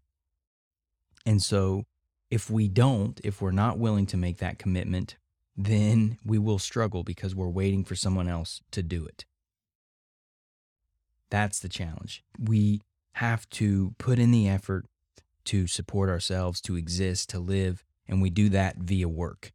And 1.25 1.41
so 1.41 1.85
if 2.29 2.49
we 2.49 2.67
don't, 2.67 3.21
if 3.23 3.41
we're 3.41 3.51
not 3.51 3.77
willing 3.77 4.05
to 4.07 4.17
make 4.17 4.37
that 4.39 4.57
commitment, 4.57 5.17
then 5.55 6.17
we 6.25 6.39
will 6.39 6.59
struggle 6.59 7.03
because 7.03 7.35
we're 7.35 7.47
waiting 7.47 7.83
for 7.83 7.95
someone 7.95 8.27
else 8.27 8.61
to 8.71 8.81
do 8.81 9.05
it. 9.05 9.25
That's 11.29 11.59
the 11.59 11.69
challenge. 11.69 12.23
We 12.39 12.81
have 13.13 13.47
to 13.51 13.93
put 13.97 14.19
in 14.19 14.31
the 14.31 14.49
effort 14.49 14.85
to 15.45 15.67
support 15.67 16.09
ourselves, 16.09 16.59
to 16.61 16.75
exist, 16.75 17.29
to 17.29 17.39
live, 17.39 17.83
and 18.07 18.21
we 18.21 18.29
do 18.29 18.49
that 18.49 18.77
via 18.77 19.07
work. 19.07 19.51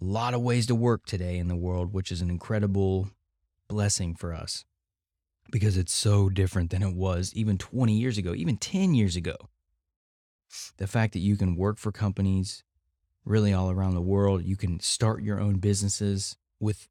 A 0.00 0.04
lot 0.04 0.34
of 0.34 0.42
ways 0.42 0.66
to 0.66 0.74
work 0.74 1.06
today 1.06 1.38
in 1.38 1.48
the 1.48 1.56
world, 1.56 1.92
which 1.92 2.12
is 2.12 2.20
an 2.20 2.30
incredible 2.30 3.10
blessing 3.68 4.14
for 4.14 4.32
us 4.34 4.64
because 5.50 5.76
it's 5.76 5.94
so 5.94 6.28
different 6.28 6.70
than 6.70 6.82
it 6.82 6.94
was 6.94 7.32
even 7.34 7.56
20 7.56 7.96
years 7.96 8.18
ago, 8.18 8.34
even 8.34 8.56
10 8.56 8.94
years 8.94 9.16
ago 9.16 9.36
the 10.76 10.86
fact 10.86 11.12
that 11.12 11.20
you 11.20 11.36
can 11.36 11.56
work 11.56 11.78
for 11.78 11.92
companies 11.92 12.62
really 13.24 13.52
all 13.52 13.70
around 13.70 13.94
the 13.94 14.00
world, 14.00 14.44
you 14.44 14.56
can 14.56 14.80
start 14.80 15.22
your 15.22 15.40
own 15.40 15.56
businesses 15.56 16.36
with 16.60 16.88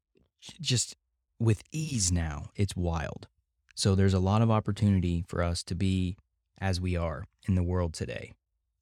just 0.60 0.96
with 1.38 1.62
ease 1.72 2.12
now. 2.12 2.50
It's 2.54 2.76
wild. 2.76 3.26
So 3.74 3.94
there's 3.94 4.14
a 4.14 4.18
lot 4.20 4.42
of 4.42 4.50
opportunity 4.50 5.24
for 5.26 5.42
us 5.42 5.62
to 5.64 5.74
be 5.74 6.16
as 6.58 6.80
we 6.80 6.96
are 6.96 7.24
in 7.48 7.54
the 7.54 7.62
world 7.62 7.94
today. 7.94 8.32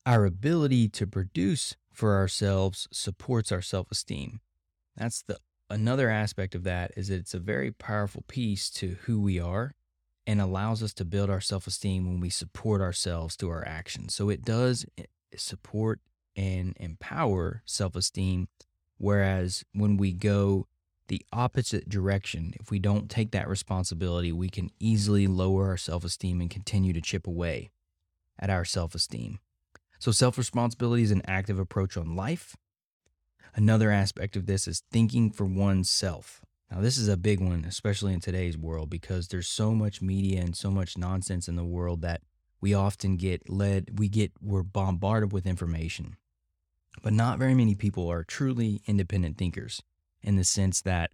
Our 0.06 0.24
ability 0.24 0.88
to 0.90 1.06
produce 1.06 1.76
for 1.94 2.14
ourselves 2.16 2.88
supports 2.92 3.52
our 3.52 3.62
self-esteem. 3.62 4.40
That's 4.96 5.22
the 5.22 5.38
another 5.70 6.10
aspect 6.10 6.54
of 6.54 6.64
that 6.64 6.92
is 6.96 7.08
that 7.08 7.16
it's 7.16 7.34
a 7.34 7.38
very 7.38 7.70
powerful 7.70 8.24
piece 8.28 8.70
to 8.70 8.96
who 9.04 9.20
we 9.20 9.40
are 9.40 9.74
and 10.26 10.40
allows 10.40 10.82
us 10.82 10.94
to 10.94 11.04
build 11.04 11.30
our 11.30 11.40
self 11.40 11.66
esteem 11.66 12.06
when 12.06 12.20
we 12.20 12.30
support 12.30 12.80
ourselves 12.80 13.36
through 13.36 13.50
our 13.50 13.66
actions. 13.66 14.14
So 14.14 14.28
it 14.28 14.44
does 14.44 14.86
eh, 14.98 15.04
support 15.36 16.00
and 16.36 16.74
empower 16.78 17.62
self 17.64 17.96
esteem. 17.96 18.48
Whereas 18.98 19.64
when 19.72 19.96
we 19.96 20.12
go 20.12 20.66
the 21.08 21.24
opposite 21.32 21.88
direction, 21.88 22.54
if 22.58 22.70
we 22.70 22.78
don't 22.78 23.10
take 23.10 23.32
that 23.32 23.48
responsibility, 23.48 24.32
we 24.32 24.48
can 24.48 24.70
easily 24.80 25.26
lower 25.26 25.68
our 25.68 25.76
self 25.76 26.04
esteem 26.04 26.40
and 26.40 26.50
continue 26.50 26.92
to 26.92 27.00
chip 27.00 27.26
away 27.26 27.70
at 28.38 28.50
our 28.50 28.64
self 28.64 28.94
esteem. 28.94 29.38
So, 30.04 30.12
self 30.12 30.36
responsibility 30.36 31.02
is 31.02 31.12
an 31.12 31.22
active 31.26 31.58
approach 31.58 31.96
on 31.96 32.14
life. 32.14 32.58
Another 33.54 33.90
aspect 33.90 34.36
of 34.36 34.44
this 34.44 34.68
is 34.68 34.82
thinking 34.92 35.30
for 35.30 35.46
oneself. 35.46 36.42
Now, 36.70 36.82
this 36.82 36.98
is 36.98 37.08
a 37.08 37.16
big 37.16 37.40
one, 37.40 37.64
especially 37.64 38.12
in 38.12 38.20
today's 38.20 38.58
world, 38.58 38.90
because 38.90 39.28
there's 39.28 39.48
so 39.48 39.74
much 39.74 40.02
media 40.02 40.42
and 40.42 40.54
so 40.54 40.70
much 40.70 40.98
nonsense 40.98 41.48
in 41.48 41.56
the 41.56 41.64
world 41.64 42.02
that 42.02 42.20
we 42.60 42.74
often 42.74 43.16
get 43.16 43.48
led, 43.48 43.98
we 43.98 44.10
get, 44.10 44.32
we're 44.42 44.62
bombarded 44.62 45.32
with 45.32 45.46
information. 45.46 46.18
But 47.02 47.14
not 47.14 47.38
very 47.38 47.54
many 47.54 47.74
people 47.74 48.06
are 48.06 48.24
truly 48.24 48.82
independent 48.86 49.38
thinkers 49.38 49.82
in 50.20 50.36
the 50.36 50.44
sense 50.44 50.82
that 50.82 51.12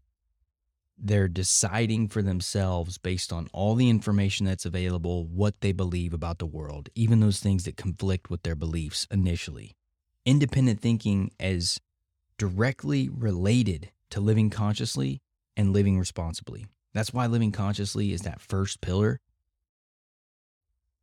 they're 1.02 1.28
deciding 1.28 2.08
for 2.08 2.22
themselves 2.22 2.98
based 2.98 3.32
on 3.32 3.48
all 3.52 3.74
the 3.74 3.88
information 3.88 4.46
that's 4.46 4.66
available, 4.66 5.24
what 5.24 5.60
they 5.60 5.72
believe 5.72 6.12
about 6.12 6.38
the 6.38 6.46
world, 6.46 6.88
even 6.94 7.20
those 7.20 7.40
things 7.40 7.64
that 7.64 7.76
conflict 7.76 8.30
with 8.30 8.42
their 8.42 8.54
beliefs 8.54 9.06
initially. 9.10 9.76
Independent 10.26 10.80
thinking 10.80 11.30
is 11.40 11.80
directly 12.38 13.08
related 13.08 13.90
to 14.10 14.20
living 14.20 14.50
consciously 14.50 15.20
and 15.56 15.72
living 15.72 15.98
responsibly. 15.98 16.66
That's 16.92 17.12
why 17.12 17.26
living 17.26 17.52
consciously 17.52 18.12
is 18.12 18.22
that 18.22 18.40
first 18.40 18.80
pillar. 18.80 19.20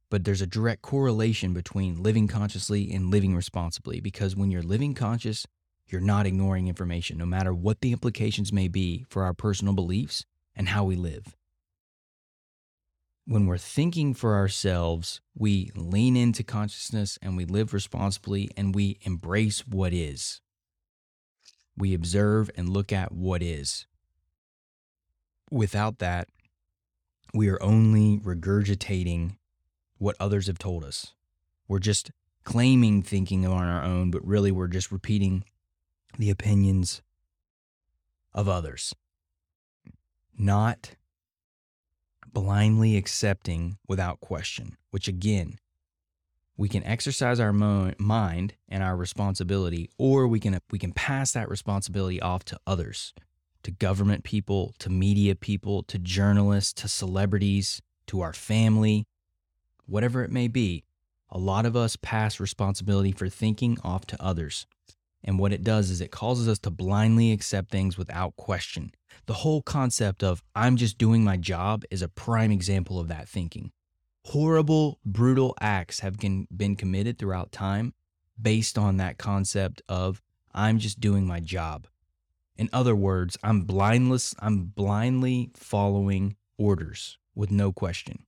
But 0.10 0.24
there's 0.24 0.42
a 0.42 0.48
direct 0.48 0.82
correlation 0.82 1.54
between 1.54 2.02
living 2.02 2.28
consciously 2.28 2.94
and 2.94 3.12
living 3.12 3.36
responsibly 3.36 4.00
because 4.00 4.36
when 4.36 4.52
you're 4.52 4.62
living 4.62 4.94
conscious, 4.94 5.46
you're 5.88 6.02
not 6.02 6.26
ignoring 6.26 6.68
information, 6.68 7.18
no 7.18 7.26
matter 7.26 7.54
what 7.54 7.82
the 7.82 7.92
implications 7.92 8.52
may 8.52 8.68
be 8.68 9.06
for 9.10 9.24
our 9.24 9.34
personal 9.34 9.74
beliefs 9.74 10.26
and 10.56 10.70
how 10.70 10.84
we 10.84 10.96
live. 10.96 11.36
When 13.26 13.46
we're 13.46 13.58
thinking 13.58 14.14
for 14.14 14.36
ourselves, 14.36 15.22
we 15.36 15.72
lean 15.76 16.16
into 16.16 16.44
consciousness 16.44 17.20
and 17.22 17.36
we 17.36 17.46
live 17.46 17.74
responsibly 17.74 18.50
and 18.56 18.74
we 18.74 19.00
embrace 19.02 19.68
what 19.68 19.94
is. 19.94 20.42
We 21.76 21.94
observe 21.94 22.50
and 22.56 22.70
look 22.70 22.94
at 22.94 23.12
what 23.12 23.44
is 23.44 23.86
without 25.52 26.00
that, 26.00 26.28
we 27.34 27.50
are 27.50 27.62
only 27.62 28.20
regurgitating 28.20 29.38
what 29.98 30.16
others 30.20 30.48
have 30.48 30.58
told 30.58 30.84
us. 30.84 31.14
We're 31.68 31.80
just 31.80 32.12
claiming 32.44 33.02
thinking 33.02 33.46
on 33.46 33.68
our 33.68 33.84
own, 33.84 34.12
but 34.12 34.26
really 34.26 34.52
we're 34.52 34.68
just 34.68 34.92
repeating 34.92 35.44
the 36.18 36.30
opinions 36.30 37.02
of 38.34 38.48
others. 38.48 38.94
Not 40.38 40.96
blindly 42.26 42.98
accepting 42.98 43.78
without 43.88 44.20
question, 44.20 44.78
which 44.92 45.08
again, 45.08 45.60
we 46.58 46.68
can 46.68 46.84
exercise 46.84 47.40
our 47.40 47.54
mo- 47.54 47.94
mind 48.00 48.56
and 48.68 48.84
our 48.84 48.98
responsibility 48.98 49.90
or 49.98 50.28
we 50.28 50.40
can 50.40 50.60
we 50.72 50.80
can 50.80 50.92
pass 50.92 51.32
that 51.32 51.50
responsibility 51.50 52.20
off 52.20 52.44
to 52.46 52.60
others 52.66 53.14
to 53.64 53.72
government 53.72 54.24
people 54.24 54.74
to 54.80 54.90
media 54.90 55.36
people 55.36 55.84
to 55.84 56.00
journalists 56.00 56.74
to 56.74 56.88
celebrities 56.88 57.82
to 58.08 58.22
our 58.22 58.34
family 58.34 59.06
whatever 59.86 60.24
it 60.24 60.32
may 60.32 60.48
be 60.48 60.84
a 61.30 61.38
lot 61.38 61.66
of 61.66 61.76
us 61.76 61.96
pass 62.02 62.40
responsibility 62.40 63.12
for 63.12 63.30
thinking 63.30 63.78
off 63.84 64.06
to 64.08 64.22
others 64.22 64.66
and 65.24 65.40
what 65.40 65.54
it 65.54 65.64
does 65.64 65.90
is 65.90 66.02
it 66.02 66.12
causes 66.12 66.48
us 66.48 66.60
to 66.60 66.70
blindly 66.70 67.32
accept 67.32 67.70
things 67.72 67.98
without 67.98 68.36
question 68.36 68.92
the 69.26 69.34
whole 69.34 69.62
concept 69.62 70.24
of 70.24 70.44
i'm 70.56 70.76
just 70.76 70.98
doing 70.98 71.24
my 71.24 71.38
job 71.38 71.84
is 71.90 72.02
a 72.02 72.08
prime 72.08 72.52
example 72.52 73.00
of 73.00 73.08
that 73.08 73.28
thinking 73.28 73.72
horrible, 74.28 75.00
brutal 75.06 75.56
acts 75.62 76.02
have 76.02 76.18
been 76.20 76.76
committed 76.76 77.18
throughout 77.18 77.50
time 77.52 77.94
based 78.40 78.78
on 78.78 78.98
that 78.98 79.18
concept 79.18 79.82
of 79.88 80.22
I'm 80.54 80.80
just 80.80 81.00
doing 81.00 81.26
my 81.26 81.40
job. 81.40 81.88
In 82.58 82.70
other 82.74 82.96
words, 82.96 83.38
I'm 83.42 83.62
blindless, 83.62 84.36
I'm 84.40 84.66
blindly 84.66 85.52
following 85.56 86.36
orders 86.58 87.18
with 87.36 87.52
no 87.52 87.72
question. 87.72 88.26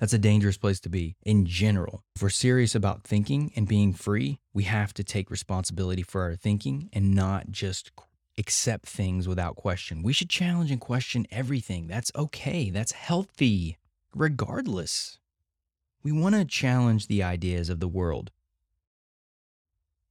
That's 0.00 0.14
a 0.14 0.18
dangerous 0.18 0.56
place 0.56 0.80
to 0.80 0.88
be 0.88 1.14
in 1.22 1.44
general. 1.44 2.02
If 2.16 2.22
we're 2.22 2.30
serious 2.30 2.74
about 2.74 3.04
thinking 3.04 3.52
and 3.54 3.68
being 3.68 3.92
free, 3.92 4.40
we 4.54 4.62
have 4.62 4.94
to 4.94 5.04
take 5.04 5.30
responsibility 5.30 6.02
for 6.02 6.22
our 6.22 6.34
thinking 6.34 6.88
and 6.94 7.14
not 7.14 7.50
just 7.50 7.92
accept 8.38 8.86
things 8.86 9.28
without 9.28 9.56
question. 9.56 10.02
We 10.02 10.14
should 10.14 10.30
challenge 10.30 10.70
and 10.70 10.80
question 10.80 11.26
everything. 11.30 11.86
That's 11.86 12.10
okay. 12.16 12.70
That's 12.70 12.92
healthy 12.92 13.76
regardless. 14.14 15.18
We 16.02 16.12
want 16.12 16.34
to 16.34 16.46
challenge 16.46 17.06
the 17.06 17.22
ideas 17.22 17.68
of 17.68 17.80
the 17.80 17.88
world. 17.88 18.30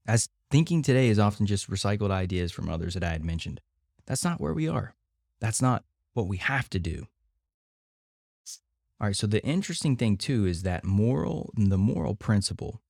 As 0.06 0.30
thinking 0.52 0.84
today 0.84 1.10
is 1.10 1.18
often 1.18 1.48
just 1.48 1.68
recycled 1.68 2.12
ideas 2.12 2.52
from 2.52 2.70
others 2.70 2.94
that 2.94 3.04
I 3.04 3.10
had 3.10 3.26
mentioned. 3.26 3.60
That's 4.06 4.24
not 4.24 4.40
where 4.40 4.54
we 4.54 4.68
are. 4.68 4.94
That's 5.40 5.64
not 5.64 5.84
what 6.14 6.28
we 6.28 6.38
have 6.38 6.70
to 6.70 6.80
do. 6.80 7.08
All 9.02 9.08
right, 9.08 9.16
so 9.16 9.28
the 9.28 9.44
interesting 9.46 9.96
thing 9.96 10.18
too 10.18 10.46
is 10.46 10.64
that 10.64 10.84
moral, 10.84 11.52
the 11.56 11.78
moral 11.78 12.16
principle. 12.16 12.82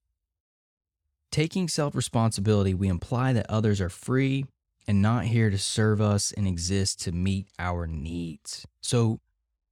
Taking 1.31 1.67
self 1.67 1.93
responsibility, 1.95 2.73
we 2.73 2.87
imply 2.87 3.33
that 3.33 3.49
others 3.49 3.79
are 3.79 3.89
free 3.89 4.45
and 4.87 5.01
not 5.03 5.25
here 5.25 5.51
to 5.51 5.57
serve 5.57 6.01
us 6.01 6.31
and 6.31 6.47
exist 6.47 6.99
to 7.01 7.11
meet 7.11 7.47
our 7.59 7.85
needs. 7.85 8.65
So 8.81 9.19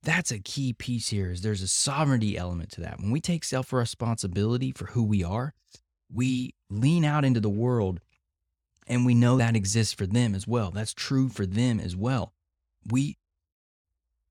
that's 0.04 0.32
a 0.32 0.38
key 0.38 0.74
piece 0.74 1.10
here 1.10 1.32
is 1.32 1.42
there's 1.42 1.64
a 1.64 1.68
sovereignty 1.68 2.38
element 2.38 2.72
to 2.74 2.82
that. 2.82 3.00
When 3.00 3.10
we 3.10 3.20
take 3.20 3.44
self 3.44 3.74
responsibility 3.74 4.72
for 4.72 4.86
who 4.86 5.04
we 5.04 5.24
are, 5.24 5.56
we 6.14 6.54
lean 6.70 7.04
out 7.04 7.26
into 7.26 7.40
the 7.40 7.50
world 7.50 8.00
and 8.86 9.06
we 9.06 9.16
know 9.16 9.38
that 9.38 9.56
exists 9.56 9.94
for 9.94 10.06
them 10.06 10.36
as 10.36 10.48
well. 10.48 10.70
That's 10.70 10.94
true 10.94 11.30
for 11.30 11.48
them 11.48 11.80
as 11.80 11.96
well. 11.96 12.34
We 12.86 13.18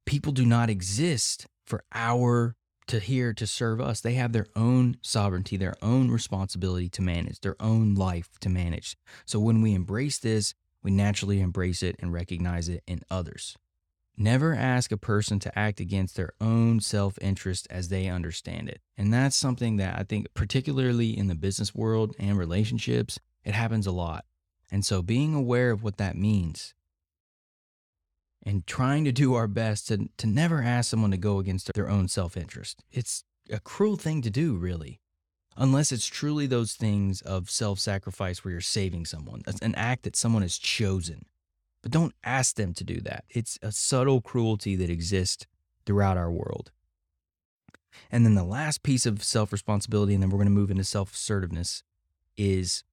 people 0.07 0.31
do 0.31 0.47
not 0.47 0.71
exist 0.71 1.47
for 1.67 1.85
our 1.93 2.57
to 2.87 3.01
here 3.01 3.33
to 3.35 3.47
serve 3.47 3.81
us. 3.81 4.01
They 4.01 4.15
have 4.15 4.33
their 4.33 4.47
own 4.55 4.97
sovereignty, 5.03 5.57
their 5.57 5.75
own 5.83 6.11
responsibility 6.11 6.89
to 6.91 7.03
manage, 7.03 7.41
their 7.41 7.57
own 7.61 7.95
life 7.95 8.31
to 8.41 8.49
manage. 8.49 8.97
So 9.25 9.41
when 9.41 9.61
we 9.61 9.75
embrace 9.75 10.19
this, 10.19 10.55
we 10.83 10.91
naturally 10.91 11.41
embrace 11.41 11.83
it 11.83 11.97
and 11.99 12.13
recognize 12.13 12.69
it 12.69 12.83
in 12.87 13.03
others. 13.11 13.57
Never 14.17 14.55
ask 14.55 14.93
a 14.93 14.97
person 14.97 15.39
to 15.41 15.59
act 15.59 15.79
against 15.79 16.17
their 16.17 16.33
own 16.41 16.81
self 16.81 17.19
interest 17.21 17.67
as 17.71 17.89
they 17.89 18.09
understand 18.09 18.69
it. 18.69 18.81
And 18.97 19.13
that's 19.13 19.37
something 19.37 19.77
that 19.77 19.99
I 19.99 20.05
think, 20.05 20.33
particularly 20.33 21.17
in 21.17 21.27
the 21.27 21.35
business 21.35 21.75
world 21.75 22.15
and 22.19 22.39
relationships, 22.39 23.19
it 23.45 23.53
happens 23.53 23.87
a 23.87 23.93
lot. 23.93 24.25
And 24.71 24.85
so 24.85 25.03
being 25.03 25.35
aware 25.35 25.71
of 25.71 25.83
what 25.83 25.99
that 25.99 26.17
means 26.17 26.73
and 28.47 28.65
trying 28.65 29.05
to 29.05 29.13
do 29.13 29.35
our 29.35 29.49
best 29.49 29.89
to, 29.89 30.09
to 30.17 30.27
never 30.27 30.63
ask 30.63 30.91
someone 30.91 31.11
to 31.11 31.17
go 31.17 31.41
against 31.41 31.73
their 31.75 31.91
own 31.91 32.07
self 32.07 32.37
interest. 32.37 32.85
It's 32.93 33.25
a 33.51 33.59
cruel 33.59 33.97
thing 33.97 34.23
to 34.23 34.31
do, 34.31 34.57
really. 34.57 35.01
Unless 35.57 35.91
it's 35.91 36.07
truly 36.07 36.47
those 36.47 36.75
things 36.75 37.21
of 37.23 37.51
self 37.51 37.81
sacrifice 37.81 38.45
where 38.45 38.53
you're 38.53 38.61
saving 38.61 39.05
someone, 39.05 39.43
That's 39.45 39.61
an 39.61 39.75
act 39.75 40.05
that 40.05 40.15
someone 40.15 40.43
has 40.43 40.57
chosen. 40.57 41.27
But 41.83 41.91
don't 41.91 42.15
ask 42.25 42.57
them 42.57 42.73
to 42.75 42.85
do 42.85 43.01
that. 43.01 43.25
It's 43.29 43.59
a 43.63 43.73
subtle 43.73 44.21
cruelty 44.21 44.77
that 44.77 44.91
exists 44.91 45.47
throughout 45.85 46.17
our 46.17 46.31
world. 46.31 46.71
And 48.13 48.25
then 48.25 48.35
the 48.35 48.45
last 48.45 48.83
piece 48.83 49.07
of 49.07 49.25
self 49.25 49.51
responsibility, 49.51 50.15
and 50.15 50.23
then 50.23 50.31
we're 50.31 50.39
going 50.39 50.47
to 50.47 50.53
move 50.53 50.71
into 50.71 50.85
self 50.85 51.13
assertiveness, 51.15 51.83
is 52.37 52.85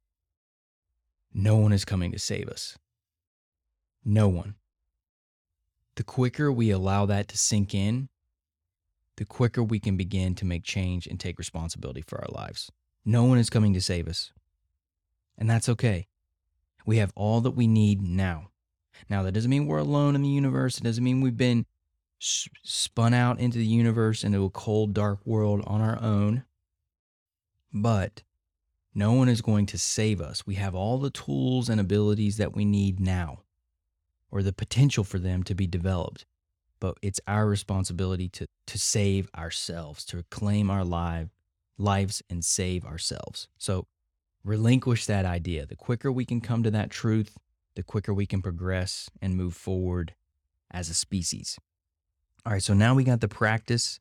no 1.32 1.58
one 1.58 1.74
is 1.74 1.86
coming 1.86 2.12
to 2.12 2.20
save 2.20 2.48
us. 2.48 2.78
No 4.04 4.28
one. 4.28 4.56
The 5.96 6.04
quicker 6.04 6.52
we 6.52 6.72
allow 6.72 7.06
that 7.06 7.28
to 7.30 7.38
sink 7.38 7.74
in, 7.76 8.10
the 9.18 9.26
quicker 9.26 9.64
we 9.64 9.80
can 9.80 9.96
begin 9.96 10.34
to 10.36 10.46
make 10.46 10.64
change 10.64 11.06
and 11.06 11.20
take 11.20 11.38
responsibility 11.38 12.02
for 12.02 12.20
our 12.20 12.30
lives. 12.32 12.72
No 13.06 13.26
one 13.26 13.38
is 13.38 13.50
coming 13.50 13.74
to 13.74 13.82
save 13.82 14.08
us. 14.08 14.32
And 15.38 15.50
that's 15.50 15.70
okay. 15.70 16.08
We 16.86 16.98
have 16.98 17.14
all 17.16 17.42
that 17.42 17.52
we 17.52 17.68
need 17.68 18.02
now. 18.02 18.50
Now, 19.10 19.24
that 19.24 19.34
doesn't 19.34 19.50
mean 19.50 19.68
we're 19.68 19.78
alone 19.78 20.16
in 20.16 20.22
the 20.22 20.30
universe. 20.30 20.78
It 20.78 20.84
doesn't 20.84 21.04
mean 21.04 21.22
we've 21.22 21.38
been 21.38 21.66
spun 22.20 23.14
out 23.14 23.40
into 23.40 23.58
the 23.58 23.66
universe 23.66 24.24
into 24.24 24.46
a 24.46 24.50
cold, 24.50 24.94
dark 24.94 25.26
world 25.26 25.62
on 25.68 25.82
our 25.82 26.02
own. 26.02 26.44
But 27.74 28.24
no 28.96 29.14
one 29.14 29.30
is 29.30 29.42
going 29.42 29.66
to 29.68 29.78
save 29.78 30.22
us. 30.22 30.46
We 30.46 30.56
have 30.56 30.76
all 30.76 31.00
the 31.00 31.10
tools 31.10 31.70
and 31.70 31.82
abilities 31.82 32.38
that 32.38 32.56
we 32.56 32.66
need 32.66 33.00
now, 33.00 33.43
or 34.34 34.42
the 34.42 34.52
potential 34.52 35.04
for 35.04 35.20
them 35.20 35.44
to 35.44 35.54
be 35.54 35.68
developed. 35.68 36.26
But 36.80 36.98
it's 37.04 37.22
our 37.28 37.46
responsibility 37.46 38.28
to, 38.30 38.48
to 38.66 38.80
save 38.80 39.30
ourselves, 39.38 40.04
to 40.06 40.18
reclaim 40.18 40.72
our 40.72 40.84
life, 40.84 41.30
lives 41.78 42.24
and 42.32 42.44
save 42.44 42.84
ourselves. 42.84 43.48
So 43.60 43.86
relinquish 44.44 45.06
that 45.06 45.26
idea. 45.26 45.68
The 45.68 45.76
quicker 45.76 46.12
we 46.12 46.26
can 46.26 46.42
come 46.42 46.64
to 46.64 46.72
that 46.72 46.90
truth, 46.90 47.38
the 47.76 47.84
quicker 47.84 48.12
we 48.12 48.26
can 48.26 48.42
progress 48.42 49.08
and 49.22 49.38
move 49.38 49.54
forward 49.54 50.16
as 50.72 50.90
a 50.90 50.96
species. 50.96 51.60
All 52.44 52.54
right, 52.54 52.64
so 52.64 52.74
now 52.74 52.96
we 52.96 53.04
got 53.04 53.22
the 53.22 53.28
practice 53.28 54.00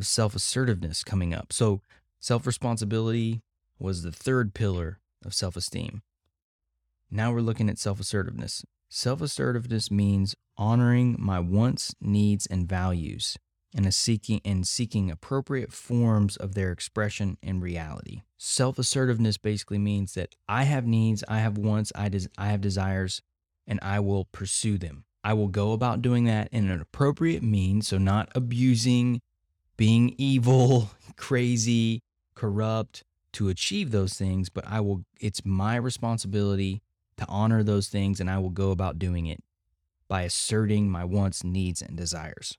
of 0.00 0.06
self 0.06 0.34
assertiveness 0.34 1.04
coming 1.04 1.32
up. 1.32 1.52
So, 1.52 1.80
self 2.18 2.44
responsibility 2.44 3.40
was 3.78 4.02
the 4.02 4.12
third 4.12 4.52
pillar 4.52 4.98
of 5.24 5.32
self 5.32 5.56
esteem. 5.56 6.02
Now 7.08 7.32
we're 7.32 7.40
looking 7.40 7.70
at 7.70 7.78
self 7.78 8.00
assertiveness. 8.00 8.64
Self 8.90 9.22
assertiveness 9.22 9.90
means 9.90 10.34
honoring 10.58 11.16
my 11.18 11.40
wants, 11.40 11.94
needs, 12.00 12.46
and 12.46 12.68
values 12.68 13.38
and 13.74 13.92
seeking 13.94 14.40
and 14.44 14.66
seeking 14.66 15.10
appropriate 15.10 15.72
forms 15.72 16.36
of 16.36 16.54
their 16.54 16.72
expression 16.72 17.38
in 17.42 17.60
reality. 17.60 18.22
Self-assertiveness 18.36 19.38
basically 19.38 19.78
means 19.78 20.14
that 20.14 20.34
I 20.48 20.64
have 20.64 20.86
needs, 20.86 21.22
I 21.28 21.38
have 21.38 21.56
wants, 21.58 21.92
I 21.94 22.08
des- 22.08 22.28
I 22.36 22.48
have 22.48 22.60
desires, 22.60 23.22
and 23.66 23.78
I 23.82 24.00
will 24.00 24.24
pursue 24.26 24.78
them. 24.78 25.04
I 25.22 25.34
will 25.34 25.48
go 25.48 25.72
about 25.72 26.02
doing 26.02 26.24
that 26.24 26.48
in 26.50 26.70
an 26.70 26.80
appropriate 26.80 27.42
means, 27.42 27.88
so 27.88 27.98
not 27.98 28.30
abusing, 28.34 29.20
being 29.76 30.14
evil, 30.18 30.90
crazy, 31.16 32.02
corrupt 32.34 33.04
to 33.34 33.48
achieve 33.48 33.90
those 33.92 34.14
things, 34.14 34.48
but 34.48 34.66
I 34.66 34.80
will 34.80 35.04
it's 35.20 35.44
my 35.44 35.76
responsibility 35.76 36.82
to 37.20 37.26
honor 37.28 37.62
those 37.62 37.88
things 37.88 38.18
and 38.18 38.28
I 38.28 38.38
will 38.38 38.50
go 38.50 38.70
about 38.70 38.98
doing 38.98 39.26
it 39.26 39.42
by 40.08 40.22
asserting 40.22 40.90
my 40.90 41.04
wants, 41.04 41.44
needs, 41.44 41.80
and 41.80 41.96
desires. 41.96 42.58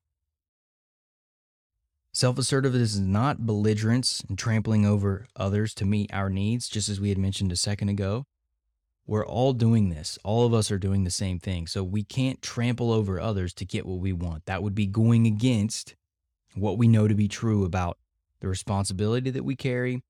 Self 2.13 2.38
assertiveness 2.38 2.93
is 2.93 3.00
not 3.00 3.45
belligerence 3.45 4.21
and 4.28 4.38
trampling 4.38 4.86
over 4.86 5.28
others 5.36 5.74
to 5.76 5.86
meet 5.86 6.13
our 6.13 6.30
needs, 6.30 6.69
just 6.69 6.89
as 6.89 7.00
we 7.00 7.10
had 7.10 7.17
mentioned 7.17 7.52
a 7.52 7.58
second 7.58 7.89
ago. 7.89 8.26
We're 9.08 9.26
all 9.26 9.54
doing 9.54 9.89
this. 9.89 10.19
All 10.24 10.45
of 10.45 10.54
us 10.54 10.71
are 10.71 10.78
doing 10.78 11.04
the 11.04 11.12
same 11.12 11.39
thing. 11.39 11.67
So 11.67 11.84
we 11.84 12.04
can't 12.04 12.41
trample 12.41 12.91
over 12.91 13.19
others 13.19 13.54
to 13.56 13.65
get 13.65 13.86
what 13.86 14.00
we 14.00 14.13
want. 14.13 14.45
That 14.45 14.62
would 14.62 14.76
be 14.76 14.86
going 14.86 15.26
against 15.26 15.95
what 16.56 16.78
we 16.78 16.88
know 16.88 17.08
to 17.08 17.15
be 17.15 17.28
true 17.28 17.65
about 17.65 17.97
the 18.41 18.47
responsibility 18.47 19.30
that 19.32 19.43
we 19.43 19.56
carry 19.56 20.04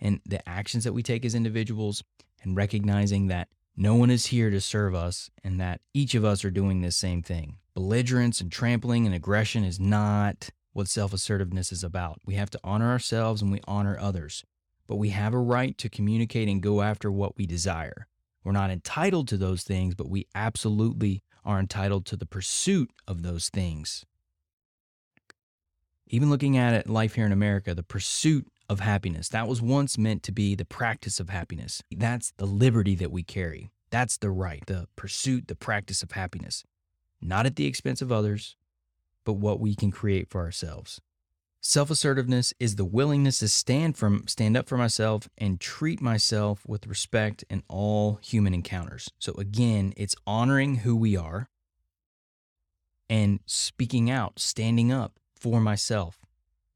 and 0.00 0.20
the 0.24 0.48
actions 0.48 0.84
that 0.84 0.92
we 0.92 1.02
take 1.02 1.24
as 1.24 1.34
individuals, 1.34 2.02
and 2.42 2.56
recognizing 2.56 3.26
that 3.26 3.48
no 3.80 3.94
one 3.94 4.10
is 4.10 4.26
here 4.26 4.50
to 4.50 4.60
serve 4.60 4.92
us 4.92 5.30
and 5.44 5.60
that 5.60 5.80
each 5.94 6.16
of 6.16 6.24
us 6.24 6.44
are 6.44 6.50
doing 6.50 6.80
this 6.80 6.96
same 6.96 7.22
thing. 7.22 7.58
Belligerence 7.74 8.40
and 8.40 8.50
trampling 8.50 9.06
and 9.06 9.14
aggression 9.14 9.62
is 9.62 9.78
not 9.78 10.50
what 10.72 10.88
self 10.88 11.12
assertiveness 11.12 11.70
is 11.70 11.84
about. 11.84 12.18
We 12.26 12.34
have 12.34 12.50
to 12.50 12.60
honor 12.64 12.90
ourselves 12.90 13.40
and 13.40 13.52
we 13.52 13.60
honor 13.68 13.96
others, 14.00 14.44
but 14.88 14.96
we 14.96 15.10
have 15.10 15.32
a 15.32 15.38
right 15.38 15.78
to 15.78 15.88
communicate 15.88 16.48
and 16.48 16.60
go 16.60 16.82
after 16.82 17.12
what 17.12 17.36
we 17.36 17.46
desire. 17.46 18.08
We're 18.42 18.50
not 18.50 18.72
entitled 18.72 19.28
to 19.28 19.36
those 19.36 19.62
things, 19.62 19.94
but 19.94 20.08
we 20.08 20.26
absolutely 20.34 21.22
are 21.44 21.60
entitled 21.60 22.04
to 22.06 22.16
the 22.16 22.26
pursuit 22.26 22.90
of 23.06 23.22
those 23.22 23.48
things. 23.48 24.04
Even 26.08 26.30
looking 26.30 26.56
at 26.56 26.74
it, 26.74 26.88
life 26.88 27.14
here 27.14 27.26
in 27.26 27.32
America, 27.32 27.76
the 27.76 27.84
pursuit 27.84 28.48
of 28.68 28.80
happiness. 28.80 29.28
That 29.28 29.48
was 29.48 29.62
once 29.62 29.96
meant 29.98 30.22
to 30.24 30.32
be 30.32 30.54
the 30.54 30.64
practice 30.64 31.20
of 31.20 31.30
happiness. 31.30 31.82
That's 31.90 32.32
the 32.36 32.46
liberty 32.46 32.94
that 32.96 33.10
we 33.10 33.22
carry. 33.22 33.70
That's 33.90 34.18
the 34.18 34.30
right, 34.30 34.62
the 34.66 34.86
pursuit, 34.96 35.48
the 35.48 35.54
practice 35.54 36.02
of 36.02 36.12
happiness, 36.12 36.64
not 37.22 37.46
at 37.46 37.56
the 37.56 37.66
expense 37.66 38.02
of 38.02 38.12
others, 38.12 38.56
but 39.24 39.34
what 39.34 39.60
we 39.60 39.74
can 39.74 39.90
create 39.90 40.28
for 40.28 40.42
ourselves. 40.42 41.00
Self-assertiveness 41.60 42.54
is 42.60 42.76
the 42.76 42.84
willingness 42.84 43.40
to 43.40 43.48
stand 43.48 43.96
from 43.96 44.26
stand 44.28 44.56
up 44.56 44.68
for 44.68 44.76
myself 44.76 45.28
and 45.36 45.58
treat 45.58 46.00
myself 46.00 46.62
with 46.66 46.86
respect 46.86 47.44
in 47.50 47.62
all 47.68 48.20
human 48.22 48.54
encounters. 48.54 49.10
So 49.18 49.32
again, 49.34 49.92
it's 49.96 50.14
honoring 50.26 50.76
who 50.76 50.94
we 50.94 51.16
are 51.16 51.48
and 53.10 53.40
speaking 53.44 54.08
out, 54.08 54.38
standing 54.38 54.92
up 54.92 55.18
for 55.34 55.60
myself, 55.60 56.20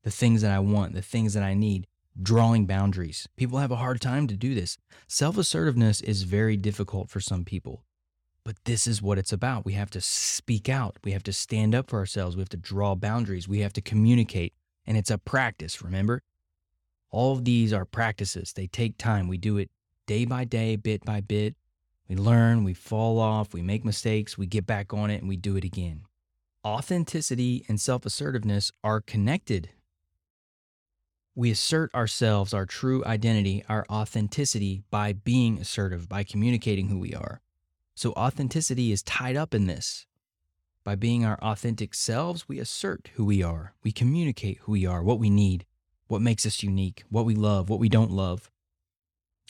the 0.03 0.11
things 0.11 0.43
that 0.43 0.51
I 0.51 0.59
want, 0.59 0.95
the 0.95 1.03
things 1.03 1.35
that 1.35 1.43
I 1.43 1.55
need, 1.55 1.87
drawing 2.21 2.67
boundaries. 2.67 3.29
People 3.37 3.59
have 3.59 3.71
a 3.71 3.77
hard 3.77 4.01
time 4.01 4.27
to 4.27 4.37
do 4.37 4.55
this. 4.55 4.79
Self-assertiveness 5.09 6.01
is 6.01 6.25
very 6.25 6.57
difficult 6.57 7.09
for 7.09 7.21
some 7.21 7.45
people. 7.45 7.85
But 8.45 8.57
this 8.65 8.87
is 8.87 9.01
what 9.01 9.19
it's 9.19 9.33
about. 9.33 9.65
We 9.65 9.75
have 9.75 9.91
to 9.91 10.01
speak 10.01 10.69
out. 10.69 10.99
We 11.05 11.13
have 11.13 11.23
to 11.25 11.33
stand 11.33 11.75
up 11.75 11.89
for 11.89 11.99
ourselves. 11.99 12.37
We 12.37 12.43
have 12.43 12.49
to 12.51 12.57
draw 12.57 12.95
boundaries. 12.97 13.47
We 13.49 13.61
have 13.61 13.73
to 13.75 13.81
communicate 13.81 14.53
and 14.87 14.97
it's 14.97 15.11
a 15.11 15.19
practice, 15.19 15.83
remember? 15.83 16.23
All 17.11 17.33
of 17.33 17.45
these 17.45 17.73
are 17.73 17.85
practices. 17.85 18.53
They 18.53 18.67
take 18.67 18.99
time. 18.99 19.29
We 19.29 19.39
do 19.39 19.59
it 19.59 19.71
day 20.07 20.25
by 20.25 20.45
day, 20.45 20.77
bit 20.77 21.05
by 21.05 21.21
bit. 21.21 21.55
We 22.09 22.17
learn, 22.17 22.65
we 22.65 22.75
fall 22.75 23.19
off, 23.19 23.55
we 23.55 23.63
make 23.63 23.85
mistakes, 23.85 24.37
we 24.37 24.47
get 24.47 24.67
back 24.67 24.93
on 24.93 25.11
it, 25.11 25.21
and 25.21 25.29
we 25.29 25.37
do 25.37 25.57
it 25.57 25.65
again. 25.65 26.03
Authenticity 26.65 27.65
and 27.69 27.81
self 27.81 28.05
assertiveness 28.05 28.73
are 28.83 29.01
connected. 29.01 29.71
We 31.35 31.51
assert 31.51 31.95
ourselves, 31.95 32.53
our 32.53 32.67
true 32.67 33.05
identity, 33.07 33.65
our 33.69 33.87
authenticity 33.91 34.83
by 34.91 35.15
being 35.15 35.59
assertive, 35.59 36.09
by 36.09 36.25
communicating 36.25 36.89
who 36.89 36.99
we 36.99 37.15
are. 37.15 37.41
So, 37.95 38.13
authenticity 38.13 38.93
is 38.93 39.03
tied 39.03 39.37
up 39.37 39.55
in 39.55 39.67
this. 39.67 40.07
By 40.85 40.95
being 40.95 41.25
our 41.25 41.39
authentic 41.41 41.95
selves, 41.95 42.49
we 42.49 42.59
assert 42.59 43.11
who 43.15 43.25
we 43.25 43.43
are. 43.43 43.75
We 43.83 43.93
communicate 43.93 44.59
who 44.63 44.73
we 44.73 44.85
are, 44.85 45.03
what 45.03 45.19
we 45.19 45.31
need, 45.31 45.65
what 46.09 46.21
makes 46.21 46.45
us 46.45 46.63
unique, 46.63 47.05
what 47.09 47.25
we 47.25 47.35
love, 47.35 47.71
what 47.71 47.79
we 47.79 47.89
don't 47.89 48.11
love, 48.11 48.51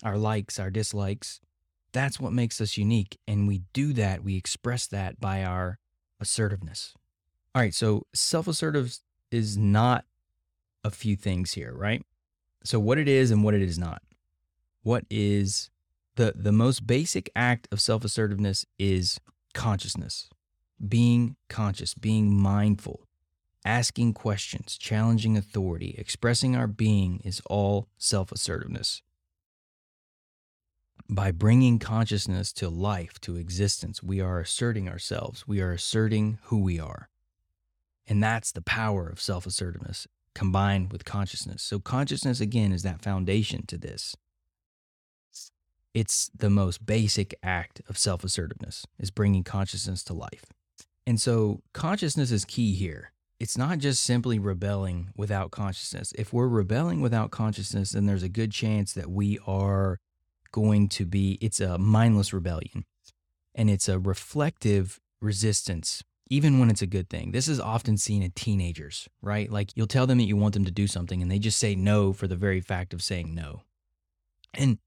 our 0.03 0.19
likes, 0.19 0.61
our 0.61 0.71
dislikes. 0.71 1.41
That's 1.93 2.21
what 2.21 2.33
makes 2.33 2.61
us 2.61 2.77
unique. 2.77 3.19
And 3.27 3.49
we 3.49 3.63
do 3.73 3.93
that, 3.95 4.23
we 4.23 4.37
express 4.37 4.87
that 4.89 5.21
by 5.21 5.43
our 5.43 5.79
assertiveness. 6.21 6.95
All 7.55 7.63
right, 7.63 7.75
so 7.75 8.07
self 8.15 8.47
assertive 8.47 8.97
is 9.31 9.57
not 9.57 10.05
a 10.85 10.91
few 10.91 11.17
things 11.17 11.53
here, 11.53 11.73
right? 11.75 12.05
So, 12.65 12.79
what 12.79 12.99
it 12.99 13.09
is 13.09 13.31
and 13.31 13.43
what 13.43 13.55
it 13.55 13.63
is 13.63 13.79
not. 13.79 14.03
What 14.83 15.05
is 15.11 15.71
the, 16.17 16.33
the 16.35 16.53
most 16.53 16.87
basic 16.87 17.31
act 17.35 17.69
of 17.71 17.81
self 17.81 18.05
assertiveness 18.05 18.67
is 18.79 19.21
consciousness 19.55 20.29
being 20.87 21.37
conscious, 21.49 21.95
being 21.95 22.35
mindful, 22.35 23.07
asking 23.65 24.15
questions, 24.15 24.77
challenging 24.77 25.37
authority, 25.37 25.95
expressing 25.97 26.57
our 26.57 26.67
being 26.67 27.21
is 27.25 27.41
all 27.47 27.89
self 27.99 28.33
assertiveness. 28.33 29.03
By 31.09 31.31
bringing 31.31 31.79
consciousness 31.79 32.53
to 32.55 32.69
life, 32.69 33.21
to 33.21 33.37
existence, 33.37 34.03
we 34.03 34.21
are 34.21 34.41
asserting 34.41 34.89
ourselves. 34.89 35.47
We 35.47 35.61
are 35.61 35.73
asserting 35.73 36.39
who 36.45 36.61
we 36.61 36.81
are. 36.81 37.09
And 38.07 38.23
that's 38.23 38.53
the 38.53 38.63
power 38.63 39.09
of 39.09 39.21
self 39.21 39.47
assertiveness 39.47 40.07
combined 40.35 40.93
with 40.93 41.05
consciousness. 41.05 41.63
So, 41.63 41.79
consciousness, 41.79 42.41
again, 42.41 42.73
is 42.73 42.83
that 42.83 43.03
foundation 43.03 43.67
to 43.67 43.79
this. 43.79 44.17
It's 45.95 46.31
the 46.35 46.51
most 46.51 46.87
basic 46.87 47.35
act 47.43 47.83
of 47.89 47.99
self 47.99 48.25
assertiveness, 48.25 48.87
is 48.99 49.11
bringing 49.11 49.45
consciousness 49.45 50.03
to 50.05 50.15
life. 50.15 50.45
And 51.07 51.21
so 51.21 51.63
consciousness 51.73 52.31
is 52.31 52.45
key 52.45 52.75
here. 52.75 53.13
It's 53.41 53.59
not 53.59 53.79
just 53.79 54.05
simply 54.05 54.39
rebelling 54.39 55.11
without 55.17 55.51
consciousness. 55.51 56.13
If 56.17 56.33
we're 56.33 56.47
rebelling 56.47 57.01
without 57.01 57.33
consciousness, 57.33 57.91
then 57.91 58.07
there's 58.07 58.23
a 58.23 58.29
good 58.29 58.53
chance 58.53 58.93
that 58.93 59.11
we 59.11 59.39
are 59.47 59.99
going 60.53 60.89
to 60.91 61.05
be, 61.05 61.39
it's 61.41 61.59
a 61.59 61.77
mindless 61.77 62.33
rebellion 62.33 62.85
and 63.55 63.69
it's 63.69 63.89
a 63.89 63.99
reflective 63.99 65.01
resistance, 65.21 66.05
even 66.33 66.59
when 66.59 66.71
it's 66.71 66.81
a 66.81 66.87
good 66.87 67.11
thing. 67.11 67.31
This 67.31 67.47
is 67.47 67.61
often 67.61 67.99
seen 67.99 68.23
in 68.23 68.31
teenagers, 68.31 69.07
right? 69.21 69.53
Like 69.53 69.71
you'll 69.75 69.87
tell 69.87 70.07
them 70.07 70.17
that 70.17 70.25
you 70.25 70.35
want 70.35 70.55
them 70.55 70.65
to 70.65 70.71
do 70.71 70.87
something 70.87 71.21
and 71.21 71.31
they 71.31 71.39
just 71.39 71.59
say 71.59 71.75
no 71.75 72.15
for 72.15 72.27
the 72.27 72.37
very 72.37 72.63
fact 72.63 72.95
of 72.95 73.03
saying 73.03 73.35
no. 73.35 73.65
And 74.55 74.79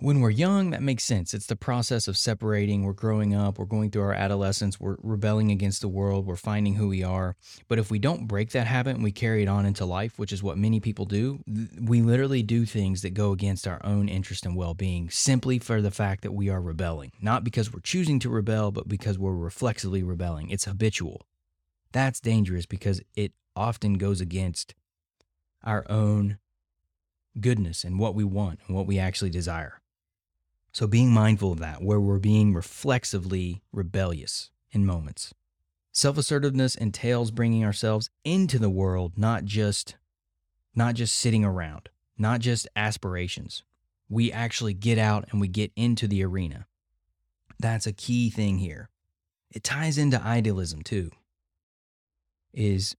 when 0.00 0.20
we're 0.20 0.30
young, 0.30 0.70
that 0.70 0.82
makes 0.82 1.04
sense. 1.04 1.32
It's 1.32 1.46
the 1.46 1.56
process 1.56 2.08
of 2.08 2.16
separating. 2.16 2.82
We're 2.82 2.92
growing 2.92 3.34
up, 3.34 3.58
we're 3.58 3.64
going 3.64 3.90
through 3.90 4.02
our 4.02 4.12
adolescence, 4.12 4.80
we're 4.80 4.96
rebelling 5.02 5.50
against 5.50 5.80
the 5.80 5.88
world, 5.88 6.26
we're 6.26 6.36
finding 6.36 6.74
who 6.74 6.88
we 6.88 7.02
are. 7.02 7.36
But 7.68 7.78
if 7.78 7.90
we 7.90 7.98
don't 7.98 8.26
break 8.26 8.50
that 8.50 8.66
habit 8.66 8.96
and 8.96 9.04
we 9.04 9.12
carry 9.12 9.42
it 9.42 9.48
on 9.48 9.64
into 9.64 9.84
life, 9.84 10.18
which 10.18 10.32
is 10.32 10.42
what 10.42 10.58
many 10.58 10.80
people 10.80 11.04
do, 11.04 11.40
we 11.80 12.02
literally 12.02 12.42
do 12.42 12.66
things 12.66 13.02
that 13.02 13.14
go 13.14 13.32
against 13.32 13.68
our 13.68 13.80
own 13.84 14.08
interest 14.08 14.44
and 14.44 14.56
well 14.56 14.74
being 14.74 15.10
simply 15.10 15.58
for 15.58 15.80
the 15.80 15.92
fact 15.92 16.22
that 16.22 16.32
we 16.32 16.48
are 16.48 16.60
rebelling. 16.60 17.12
Not 17.20 17.44
because 17.44 17.72
we're 17.72 17.80
choosing 17.80 18.18
to 18.20 18.28
rebel, 18.28 18.72
but 18.72 18.88
because 18.88 19.18
we're 19.18 19.32
reflexively 19.34 20.02
rebelling. 20.02 20.50
It's 20.50 20.64
habitual. 20.64 21.26
That's 21.92 22.20
dangerous 22.20 22.66
because 22.66 23.00
it 23.14 23.32
often 23.54 23.94
goes 23.94 24.20
against 24.20 24.74
our 25.62 25.86
own 25.88 26.38
goodness 27.40 27.84
and 27.84 27.98
what 27.98 28.14
we 28.14 28.24
want 28.24 28.58
and 28.66 28.76
what 28.76 28.86
we 28.86 28.98
actually 28.98 29.30
desire. 29.30 29.80
So 30.74 30.88
being 30.88 31.12
mindful 31.12 31.52
of 31.52 31.60
that, 31.60 31.82
where 31.82 32.00
we're 32.00 32.18
being 32.18 32.52
reflexively 32.52 33.62
rebellious 33.72 34.50
in 34.72 34.84
moments. 34.84 35.32
Self 35.92 36.18
assertiveness 36.18 36.74
entails 36.74 37.30
bringing 37.30 37.64
ourselves 37.64 38.10
into 38.24 38.58
the 38.58 38.68
world, 38.68 39.12
not 39.16 39.44
just, 39.44 39.94
not 40.74 40.96
just 40.96 41.14
sitting 41.14 41.44
around, 41.44 41.90
not 42.18 42.40
just 42.40 42.66
aspirations. 42.74 43.62
We 44.08 44.32
actually 44.32 44.74
get 44.74 44.98
out 44.98 45.26
and 45.30 45.40
we 45.40 45.46
get 45.46 45.70
into 45.76 46.08
the 46.08 46.24
arena. 46.24 46.66
That's 47.60 47.86
a 47.86 47.92
key 47.92 48.28
thing 48.28 48.58
here. 48.58 48.90
It 49.52 49.62
ties 49.62 49.96
into 49.96 50.20
idealism 50.20 50.82
too. 50.82 51.12
Is 52.52 52.96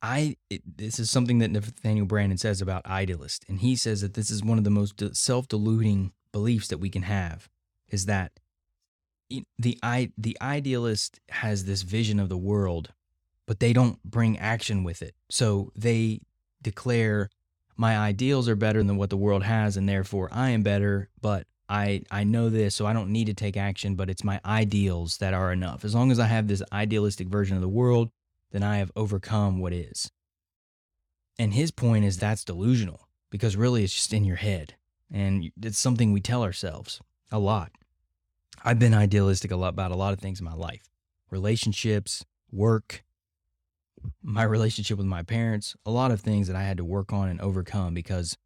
I 0.00 0.36
it, 0.48 0.78
this 0.78 0.98
is 0.98 1.10
something 1.10 1.40
that 1.40 1.50
Nathaniel 1.50 2.06
Branden 2.06 2.38
says 2.38 2.62
about 2.62 2.86
idealist, 2.86 3.44
and 3.48 3.60
he 3.60 3.76
says 3.76 4.00
that 4.00 4.14
this 4.14 4.30
is 4.30 4.42
one 4.42 4.56
of 4.56 4.64
the 4.64 4.70
most 4.70 5.02
self-deluding 5.14 6.12
beliefs 6.32 6.68
that 6.68 6.78
we 6.78 6.90
can 6.90 7.02
have 7.02 7.48
is 7.88 8.06
that 8.06 8.32
the 9.58 9.78
the 10.16 10.36
idealist 10.40 11.20
has 11.28 11.64
this 11.64 11.82
vision 11.82 12.18
of 12.18 12.28
the 12.28 12.38
world 12.38 12.92
but 13.48 13.60
they 13.60 13.72
don't 13.72 14.02
bring 14.04 14.38
action 14.38 14.84
with 14.84 15.00
it. 15.00 15.14
So 15.30 15.72
they 15.74 16.20
declare 16.60 17.30
my 17.78 17.96
ideals 17.96 18.46
are 18.46 18.54
better 18.54 18.82
than 18.82 18.98
what 18.98 19.08
the 19.08 19.16
world 19.16 19.42
has 19.42 19.76
and 19.76 19.88
therefore 19.88 20.28
I 20.30 20.50
am 20.50 20.62
better 20.62 21.08
but 21.20 21.46
I 21.66 22.02
I 22.10 22.24
know 22.24 22.50
this 22.50 22.74
so 22.74 22.86
I 22.86 22.92
don't 22.92 23.10
need 23.10 23.26
to 23.26 23.34
take 23.34 23.56
action 23.56 23.94
but 23.94 24.10
it's 24.10 24.22
my 24.22 24.38
ideals 24.44 25.16
that 25.18 25.32
are 25.32 25.50
enough. 25.50 25.84
As 25.84 25.94
long 25.94 26.10
as 26.10 26.20
I 26.20 26.26
have 26.26 26.46
this 26.46 26.62
idealistic 26.72 27.28
version 27.28 27.56
of 27.56 27.62
the 27.62 27.68
world 27.68 28.10
then 28.52 28.62
I 28.62 28.76
have 28.78 28.92
overcome 28.94 29.60
what 29.60 29.72
is. 29.72 30.10
And 31.38 31.54
his 31.54 31.70
point 31.70 32.04
is 32.04 32.18
that's 32.18 32.44
delusional 32.44 33.08
because 33.30 33.56
really 33.56 33.82
it's 33.82 33.94
just 33.94 34.12
in 34.12 34.24
your 34.24 34.36
head 34.36 34.74
and 35.10 35.50
it's 35.62 35.78
something 35.78 36.12
we 36.12 36.20
tell 36.20 36.42
ourselves 36.42 37.00
a 37.30 37.38
lot. 37.38 37.72
I've 38.64 38.78
been 38.78 38.94
idealistic 38.94 39.50
a 39.50 39.56
lot 39.56 39.68
about 39.68 39.92
a 39.92 39.96
lot 39.96 40.12
of 40.12 40.18
things 40.18 40.40
in 40.40 40.44
my 40.44 40.54
life 40.54 40.88
relationships, 41.30 42.24
work, 42.50 43.04
my 44.22 44.42
relationship 44.42 44.96
with 44.96 45.06
my 45.06 45.22
parents, 45.22 45.76
a 45.84 45.90
lot 45.90 46.10
of 46.10 46.20
things 46.20 46.46
that 46.46 46.56
I 46.56 46.62
had 46.62 46.78
to 46.78 46.84
work 46.84 47.12
on 47.12 47.28
and 47.28 47.40
overcome 47.40 47.94
because 47.94 48.36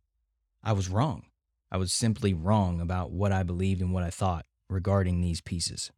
I 0.63 0.73
was 0.73 0.89
wrong. 0.89 1.25
I 1.71 1.77
was 1.77 1.93
simply 1.93 2.35
wrong 2.35 2.81
about 2.81 3.13
what 3.13 3.33
I 3.33 3.43
believed 3.43 3.81
and 3.81 3.93
what 3.93 4.03
I 4.05 4.11
thought 4.11 4.47
regarding 4.69 5.21
these 5.21 5.41
pieces. 5.41 5.91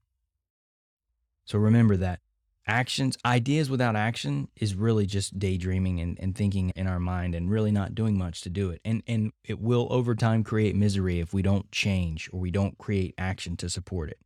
So 1.45 1.59
remember 1.59 1.97
that 1.97 2.21
actions, 2.67 3.17
ideas 3.25 3.69
without 3.69 3.97
action 3.97 4.49
is 4.57 4.75
really 4.75 5.07
just 5.07 5.39
daydreaming 5.39 6.01
and, 6.01 6.19
and 6.21 6.35
thinking 6.35 6.71
in 6.71 6.87
our 6.87 6.99
mind 6.99 7.35
and 7.35 7.51
really 7.51 7.71
not 7.71 7.95
doing 7.95 8.17
much 8.17 8.41
to 8.43 8.51
do 8.51 8.71
it. 8.71 8.81
And 8.85 9.03
and 9.07 9.33
it 9.45 9.61
will 9.61 9.87
over 9.91 10.15
time 10.15 10.45
create 10.45 10.75
misery 10.75 11.21
if 11.21 11.35
we 11.35 11.43
don't 11.43 11.71
change 11.71 12.31
or 12.33 12.41
we 12.41 12.51
don't 12.51 12.79
create 12.79 13.15
action 13.19 13.57
to 13.59 13.69
support 13.69 14.11
it. 14.11 14.19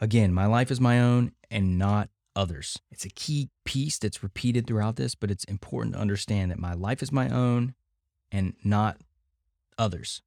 Again, 0.00 0.32
my 0.32 0.46
life 0.46 0.70
is 0.70 0.80
my 0.80 1.00
own 1.00 1.32
and 1.50 1.78
not 1.78 2.08
others. 2.34 2.78
It's 2.90 3.04
a 3.04 3.10
key 3.10 3.50
piece 3.64 3.98
that's 3.98 4.22
repeated 4.22 4.66
throughout 4.66 4.96
this, 4.96 5.14
but 5.14 5.30
it's 5.30 5.44
important 5.44 5.94
to 5.94 6.00
understand 6.00 6.50
that 6.50 6.58
my 6.58 6.74
life 6.74 7.02
is 7.02 7.12
my 7.12 7.28
own 7.28 7.74
and 8.32 8.54
not 8.64 8.98
others. 9.78 10.22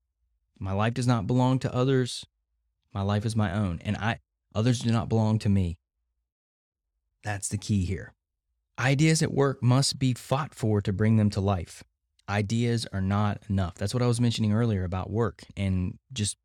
My 0.59 0.73
life 0.73 0.93
does 0.93 1.07
not 1.07 1.27
belong 1.27 1.59
to 1.59 1.73
others. 1.73 2.25
My 2.93 3.01
life 3.01 3.25
is 3.25 3.35
my 3.35 3.53
own 3.53 3.79
and 3.83 3.97
I 3.97 4.19
others 4.55 4.79
do 4.79 4.91
not 4.91 5.09
belong 5.09 5.39
to 5.39 5.49
me. 5.49 5.77
That's 7.27 7.49
the 7.49 7.57
key 7.57 7.83
here. 7.83 8.13
Ideas 8.79 9.21
at 9.21 9.33
work 9.33 9.61
must 9.61 9.99
be 9.99 10.13
fought 10.13 10.55
for 10.55 10.81
to 10.81 10.93
bring 10.93 11.17
them 11.17 11.29
to 11.31 11.41
life. 11.41 11.83
Ideas 12.29 12.87
are 12.93 13.01
not 13.01 13.41
enough. 13.49 13.75
That's 13.75 13.93
what 13.93 14.01
I 14.01 14.07
was 14.07 14.21
mentioning 14.21 14.53
earlier 14.53 14.85
about 14.85 15.09
work 15.09 15.43
and 15.57 15.99
just 16.13 16.37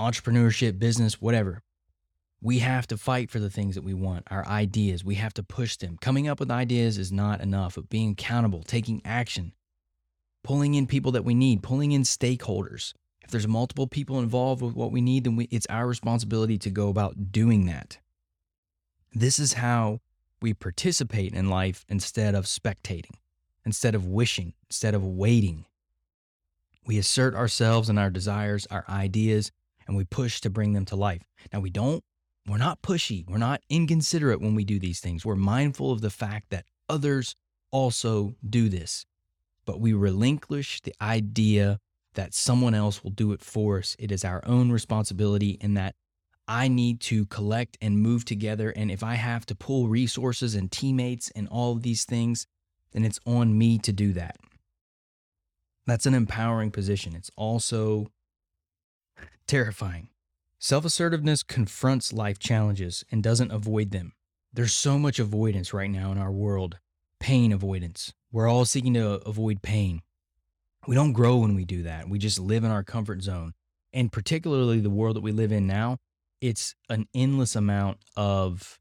entrepreneurship, 0.00 0.80
business, 0.80 1.20
whatever. 1.20 1.62
We 2.40 2.58
have 2.58 2.88
to 2.88 2.96
fight 2.96 3.30
for 3.30 3.38
the 3.38 3.48
things 3.48 3.76
that 3.76 3.84
we 3.84 3.94
want, 3.94 4.26
our 4.28 4.44
ideas. 4.44 5.04
We 5.04 5.14
have 5.14 5.34
to 5.34 5.44
push 5.44 5.76
them. 5.76 5.98
Coming 6.00 6.26
up 6.26 6.40
with 6.40 6.50
ideas 6.50 6.98
is 6.98 7.12
not 7.12 7.40
enough, 7.40 7.76
but 7.76 7.88
being 7.88 8.10
accountable, 8.10 8.64
taking 8.64 9.02
action, 9.04 9.52
pulling 10.42 10.74
in 10.74 10.88
people 10.88 11.12
that 11.12 11.24
we 11.24 11.34
need, 11.34 11.62
pulling 11.62 11.92
in 11.92 12.02
stakeholders. 12.02 12.92
If 13.20 13.30
there's 13.30 13.46
multiple 13.46 13.86
people 13.86 14.18
involved 14.18 14.62
with 14.62 14.74
what 14.74 14.90
we 14.90 15.00
need, 15.00 15.22
then 15.22 15.36
we, 15.36 15.44
it's 15.52 15.68
our 15.70 15.86
responsibility 15.86 16.58
to 16.58 16.70
go 16.70 16.88
about 16.88 17.30
doing 17.30 17.66
that. 17.66 17.98
This 19.14 19.38
is 19.38 19.54
how 19.54 20.00
we 20.40 20.54
participate 20.54 21.34
in 21.34 21.50
life 21.50 21.84
instead 21.88 22.34
of 22.34 22.46
spectating, 22.46 23.16
instead 23.64 23.94
of 23.94 24.06
wishing, 24.06 24.54
instead 24.70 24.94
of 24.94 25.04
waiting. 25.04 25.66
We 26.86 26.98
assert 26.98 27.34
ourselves 27.34 27.88
and 27.88 27.98
our 27.98 28.10
desires, 28.10 28.66
our 28.70 28.84
ideas, 28.88 29.52
and 29.86 29.96
we 29.96 30.04
push 30.04 30.40
to 30.40 30.50
bring 30.50 30.72
them 30.72 30.86
to 30.86 30.96
life. 30.96 31.22
Now, 31.52 31.60
we 31.60 31.70
don't, 31.70 32.02
we're 32.46 32.56
not 32.56 32.82
pushy, 32.82 33.28
we're 33.28 33.38
not 33.38 33.60
inconsiderate 33.68 34.40
when 34.40 34.54
we 34.54 34.64
do 34.64 34.78
these 34.78 35.00
things. 35.00 35.26
We're 35.26 35.36
mindful 35.36 35.92
of 35.92 36.00
the 36.00 36.10
fact 36.10 36.50
that 36.50 36.64
others 36.88 37.36
also 37.70 38.34
do 38.48 38.68
this, 38.68 39.04
but 39.66 39.78
we 39.78 39.92
relinquish 39.92 40.80
the 40.80 40.94
idea 41.00 41.78
that 42.14 42.34
someone 42.34 42.74
else 42.74 43.04
will 43.04 43.10
do 43.10 43.32
it 43.32 43.42
for 43.42 43.78
us. 43.78 43.94
It 43.98 44.10
is 44.10 44.24
our 44.24 44.42
own 44.46 44.72
responsibility, 44.72 45.58
and 45.60 45.76
that 45.76 45.94
I 46.48 46.68
need 46.68 47.00
to 47.02 47.26
collect 47.26 47.78
and 47.80 48.00
move 48.00 48.24
together. 48.24 48.70
And 48.70 48.90
if 48.90 49.02
I 49.02 49.14
have 49.14 49.46
to 49.46 49.54
pull 49.54 49.88
resources 49.88 50.54
and 50.54 50.70
teammates 50.70 51.30
and 51.30 51.48
all 51.48 51.72
of 51.72 51.82
these 51.82 52.04
things, 52.04 52.46
then 52.92 53.04
it's 53.04 53.20
on 53.26 53.56
me 53.56 53.78
to 53.78 53.92
do 53.92 54.12
that. 54.12 54.36
That's 55.86 56.06
an 56.06 56.14
empowering 56.14 56.70
position. 56.70 57.14
It's 57.16 57.30
also 57.36 58.08
terrifying. 59.46 60.08
Self 60.58 60.84
assertiveness 60.84 61.42
confronts 61.42 62.12
life 62.12 62.38
challenges 62.38 63.04
and 63.10 63.22
doesn't 63.22 63.50
avoid 63.50 63.90
them. 63.90 64.12
There's 64.52 64.74
so 64.74 64.98
much 64.98 65.18
avoidance 65.18 65.72
right 65.72 65.90
now 65.90 66.12
in 66.12 66.18
our 66.18 66.30
world 66.30 66.78
pain 67.18 67.52
avoidance. 67.52 68.12
We're 68.32 68.48
all 68.48 68.64
seeking 68.64 68.94
to 68.94 69.20
avoid 69.26 69.62
pain. 69.62 70.02
We 70.86 70.96
don't 70.96 71.12
grow 71.12 71.36
when 71.36 71.54
we 71.54 71.64
do 71.64 71.84
that. 71.84 72.08
We 72.08 72.18
just 72.18 72.40
live 72.40 72.64
in 72.64 72.70
our 72.70 72.82
comfort 72.82 73.22
zone. 73.22 73.54
And 73.92 74.10
particularly 74.10 74.80
the 74.80 74.90
world 74.90 75.16
that 75.16 75.22
we 75.22 75.32
live 75.32 75.52
in 75.52 75.66
now, 75.66 75.98
it's 76.42 76.74
an 76.90 77.06
endless 77.14 77.54
amount 77.54 77.98
of 78.16 78.80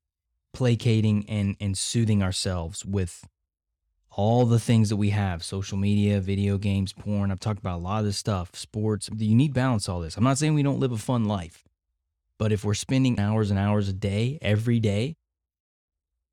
placating 0.52 1.24
and, 1.30 1.56
and 1.62 1.78
soothing 1.78 2.24
ourselves 2.24 2.84
with 2.84 3.26
all 4.10 4.46
the 4.46 4.60
things 4.60 4.90
that 4.90 4.98
we 4.98 5.12
have 5.12 5.44
social 5.44 5.78
media, 5.78 6.20
video 6.20 6.58
games, 6.58 6.92
porn. 6.92 7.32
I've 7.32 7.40
talked 7.40 7.60
about 7.60 7.78
a 7.78 7.84
lot 7.84 8.00
of 8.00 8.06
this 8.06 8.18
stuff, 8.18 8.56
sports. 8.56 9.10
You 9.16 9.36
need 9.36 9.54
balance, 9.54 9.88
all 9.88 10.02
this. 10.02 10.18
I'm 10.18 10.24
not 10.24 10.40
saying 10.40 10.56
we 10.56 10.64
don't 10.64 10.80
live 10.80 10.92
a 10.92 10.98
fun 10.98 11.26
life, 11.26 11.64
but 12.38 12.52
if 12.52 12.66
we're 12.66 12.74
spending 12.74 13.20
hours 13.20 13.52
and 13.52 13.60
hours 13.60 13.88
a 13.88 13.94
day, 13.94 14.40
every 14.42 14.80
day, 14.80 15.16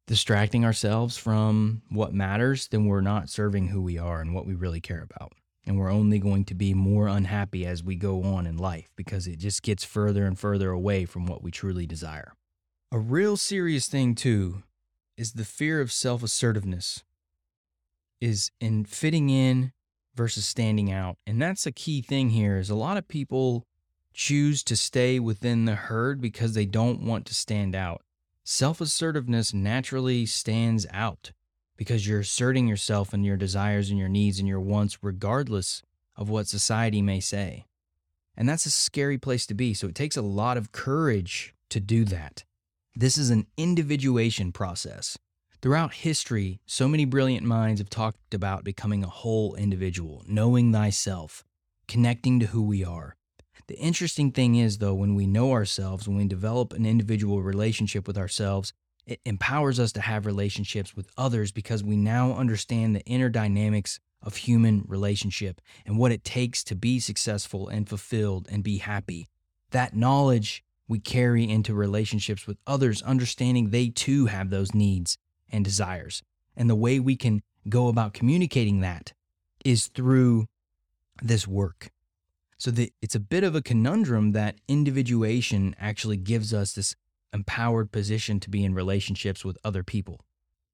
distracting 0.07 0.65
ourselves 0.65 1.19
from 1.19 1.83
what 1.91 2.15
matters, 2.15 2.69
then 2.69 2.87
we're 2.87 3.03
not 3.03 3.29
serving 3.29 3.69
who 3.69 3.83
we 3.83 3.99
are 3.99 4.23
and 4.23 4.35
what 4.35 4.47
we 4.47 4.55
really 4.55 4.81
care 4.81 5.03
about 5.03 5.35
and 5.69 5.79
we're 5.79 5.93
only 5.93 6.19
going 6.19 6.47
to 6.47 6.55
be 6.55 6.73
more 6.73 7.09
unhappy 7.09 7.67
as 7.67 7.85
we 7.85 7.95
go 7.95 8.23
on 8.23 8.47
in 8.47 8.57
life 8.57 8.89
because 8.97 9.27
it 9.27 9.37
just 9.39 9.63
gets 9.63 9.85
further 9.85 10.25
and 10.25 10.39
further 10.39 10.71
away 10.71 11.05
from 11.05 11.27
what 11.27 11.43
we 11.43 11.51
truly 11.51 11.87
desire. 11.87 12.33
A 12.91 12.99
real 12.99 13.37
serious 13.37 13.87
thing, 13.87 14.15
too, 14.15 14.63
is 15.19 15.33
the 15.33 15.45
fear 15.45 15.83
of 15.83 15.93
self 15.93 16.23
assertiveness, 16.23 17.05
is 18.19 18.51
in 18.61 18.87
fitting 18.87 19.29
in 19.29 19.73
versus 20.15 20.47
standing 20.47 20.91
out. 20.91 21.19
And 21.27 21.41
that's 21.41 21.67
a 21.67 21.73
key 21.73 22.01
thing 22.01 22.31
here 22.31 22.57
is 22.57 22.71
a 22.71 22.75
lot 22.75 22.97
of 22.97 23.07
people 23.07 23.67
choose 24.15 24.65
to 24.65 24.75
stay 24.75 25.21
within 25.21 25.67
the 25.67 25.75
herd 25.75 26.19
because 26.21 26.55
they 26.55 26.65
don't 26.65 27.03
want 27.03 27.27
to 27.27 27.35
stand 27.35 27.75
out. 27.75 28.01
Self 28.43 28.81
assertiveness 28.81 29.53
naturally 29.53 30.25
stands 30.25 30.87
out 30.95 31.33
because 31.79 32.07
you're 32.07 32.21
asserting 32.21 32.69
yourself 32.69 33.15
and 33.15 33.25
your 33.25 33.39
desires 33.39 33.89
and 33.89 33.99
your 33.99 34.09
needs 34.11 34.39
and 34.39 34.47
your 34.47 34.61
wants 34.61 34.99
regardless 35.03 35.81
of 36.17 36.29
what 36.29 36.49
society 36.49 37.01
may 37.01 37.21
say. 37.21 37.65
And 38.37 38.47
that's 38.47 38.67
a 38.67 38.71
scary 38.71 39.17
place 39.17 39.47
to 39.47 39.55
be. 39.55 39.73
So 39.73 39.87
it 39.89 39.95
takes 39.95 40.17
a 40.17 40.23
lot 40.23 40.59
of 40.59 40.73
courage 40.73 41.55
to 41.71 41.81
do 41.81 42.05
that. 42.07 42.45
This 42.95 43.17
is 43.17 43.31
an 43.31 43.47
individuation 43.57 44.53
process. 44.53 45.17
Throughout 45.63 45.95
history, 45.95 46.61
so 46.67 46.89
many 46.89 47.05
brilliant 47.05 47.47
minds 47.47 47.81
have 47.81 47.91
talked 47.91 48.35
about 48.35 48.65
becoming 48.65 49.03
a 49.03 49.09
whole 49.09 49.55
individual, 49.55 50.25
knowing 50.27 50.73
thyself, 50.73 51.45
connecting 51.87 52.39
to 52.41 52.47
who 52.47 52.63
we 52.63 52.85
are. 52.85 53.17
The 53.69 53.79
interesting 53.79 54.33
thing 54.33 54.55
is, 54.55 54.79
though, 54.79 54.95
when 54.95 55.15
we 55.15 55.27
know 55.27 55.53
ourselves, 55.53 56.09
when 56.09 56.17
we 56.17 56.27
develop 56.27 56.73
an 56.73 56.87
individual 56.87 57.43
relationship 57.43 58.07
with 58.07 58.17
ourselves, 58.17 58.73
it 59.09 59.21
empowers 59.25 59.81
us 59.81 59.91
to 59.93 60.03
have 60.03 60.27
relationships 60.27 60.95
with 60.95 61.11
others 61.17 61.51
because 61.51 61.83
we 61.83 61.97
now 61.97 62.35
understand 62.35 62.95
the 62.95 63.05
inner 63.07 63.31
dynamics 63.31 63.99
of 64.23 64.37
human 64.37 64.85
relationship 64.87 65.63
and 65.87 65.99
what 65.99 66.13
it 66.13 66.25
takes 66.25 66.63
to 66.65 66.75
be 66.75 67.01
successful 67.01 67.69
and 67.69 67.89
fulfilled 67.89 68.47
and 68.51 68.63
be 68.63 68.79
happy. 68.79 69.27
That 69.71 69.97
knowledge 69.97 70.63
we 70.87 70.99
carry 70.99 71.49
into 71.49 71.73
relationships 71.75 72.47
with 72.47 72.59
others, 72.67 73.01
understanding 73.03 73.71
they 73.71 73.89
too 73.89 74.27
have 74.27 74.51
those 74.51 74.75
needs 74.75 75.17
and 75.51 75.65
desires. 75.65 76.23
And 76.55 76.69
the 76.69 76.75
way 76.75 77.01
we 77.01 77.17
can 77.17 77.43
go 77.69 77.89
about 77.89 78.13
communicating 78.13 78.81
that 78.81 79.15
is 79.65 79.87
through 79.87 80.47
this 81.23 81.49
work. 81.49 81.91
So 82.59 82.73
it's 83.01 83.15
a 83.15 83.21
bit 83.21 83.45
of 83.45 83.55
a 83.55 83.63
conundrum 83.63 84.33
that 84.33 84.57
individuation 84.67 85.75
actually 85.79 86.17
gives 86.17 86.53
us 86.53 86.73
this 86.73 86.95
empowered 87.33 87.93
position 87.93 88.41
to 88.41 88.51
be 88.51 88.65
in 88.65 88.75
relationships 88.75 89.45
with 89.45 89.59
other 89.65 89.83
people. 89.83 90.21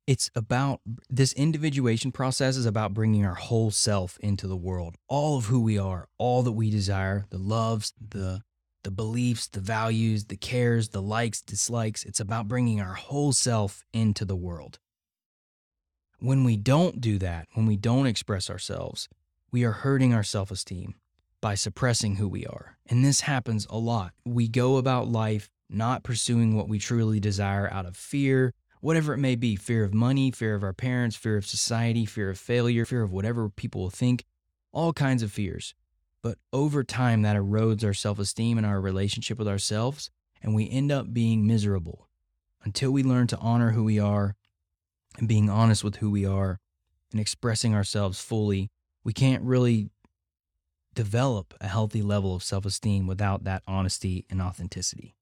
It's 0.07 0.31
about 0.35 0.81
this 1.09 1.33
individuation 1.33 2.13
process 2.13 2.57
is 2.57 2.67
about 2.67 2.93
bringing 2.93 3.25
our 3.25 3.35
whole 3.35 3.71
self 3.71 4.19
into 4.21 4.47
the 4.47 4.57
world, 4.57 4.97
all 5.09 5.39
of 5.39 5.47
who 5.47 5.61
we 5.61 5.79
are, 5.79 6.09
all 6.19 6.43
that 6.43 6.53
we 6.53 6.71
desire, 6.71 7.25
the 7.31 7.39
loves, 7.39 7.95
the 7.99 8.43
the 8.83 8.91
beliefs, 8.91 9.49
the 9.49 9.61
values, 9.61 10.27
the 10.27 10.37
cares, 10.37 10.91
the 10.91 11.01
likes, 11.01 11.41
dislikes. 11.41 12.05
It's 12.05 12.21
about 12.21 12.49
bringing 12.49 12.83
our 12.83 12.93
whole 12.93 13.33
self 13.33 13.83
into 13.95 14.27
the 14.27 14.37
world. 14.37 14.79
When 16.19 16.45
we 16.45 16.59
don't 16.59 17.01
do 17.01 17.19
that, 17.19 17.49
when 17.55 17.65
we 17.65 17.79
don't 17.79 18.07
express 18.07 18.51
ourselves, 18.51 19.09
we 19.51 19.65
are 19.65 19.73
hurting 19.73 20.13
our 20.13 20.23
self 20.23 20.51
esteem 20.51 20.95
by 21.41 21.55
suppressing 21.55 22.17
who 22.17 22.29
we 22.29 22.47
are. 22.47 22.79
And 22.89 23.05
this 23.05 23.23
happens 23.23 23.67
a 23.69 23.79
lot. 23.79 24.13
We 24.25 24.49
go 24.49 24.77
about 24.77 25.09
life 25.09 25.51
not 25.75 26.03
pursuing 26.03 26.55
what 26.55 26.69
we 26.69 26.79
truly 26.79 27.21
desire 27.21 27.69
out 27.71 27.87
of 27.87 27.97
fear, 27.97 28.53
whatever 28.81 29.15
it 29.15 29.19
may 29.19 29.35
be 29.35 29.57
fear 29.57 29.85
of 29.85 29.95
money, 29.95 30.31
fear 30.31 30.55
of 30.55 30.63
our 30.63 30.73
parents, 30.73 31.17
fear 31.17 31.37
of 31.37 31.47
society, 31.47 32.05
fear 32.05 32.31
of 32.31 32.39
failure, 32.39 32.85
fear 32.85 33.03
of 33.03 33.13
whatever 33.13 33.49
people 33.49 33.83
will 33.83 33.91
think, 33.91 34.25
all 34.73 34.93
kinds 34.93 35.23
of 35.23 35.33
fears. 35.33 35.75
But 36.23 36.39
over 36.53 36.85
time, 36.85 37.23
that 37.23 37.37
erodes 37.37 37.85
our 37.85 37.95
self 37.95 38.19
esteem 38.19 38.57
and 38.59 38.67
our 38.67 38.81
relationship 38.81 39.39
with 39.39 39.49
ourselves, 39.49 40.11
and 40.43 40.55
we 40.55 40.71
end 40.71 40.91
up 40.91 41.13
being 41.13 41.47
miserable 41.47 42.09
until 42.65 42.91
we 42.91 43.03
learn 43.03 43.27
to 43.29 43.39
honor 43.39 43.71
who 43.73 43.85
we 43.85 43.99
are 43.99 44.35
and 45.19 45.29
being 45.29 45.49
honest 45.49 45.85
with 45.85 45.97
who 45.97 46.11
we 46.11 46.25
are 46.25 46.61
and 47.13 47.21
expressing 47.21 47.75
ourselves 47.75 48.21
fully. 48.21 48.71
We 49.05 49.13
can't 49.13 49.43
really 49.43 49.91
develop 50.95 51.55
a 51.61 51.69
healthy 51.69 52.03
level 52.03 52.35
of 52.35 52.43
self 52.43 52.65
esteem 52.65 53.07
without 53.07 53.45
that 53.45 53.63
honesty 53.67 54.25
and 54.31 54.41
authenticity. 54.41 55.15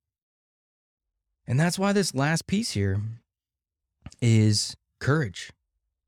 And 1.47 1.59
that's 1.59 1.79
why 1.79 1.93
this 1.93 2.15
last 2.15 2.47
piece 2.47 2.73
here 2.73 3.01
is 4.21 4.77
courage 5.01 5.51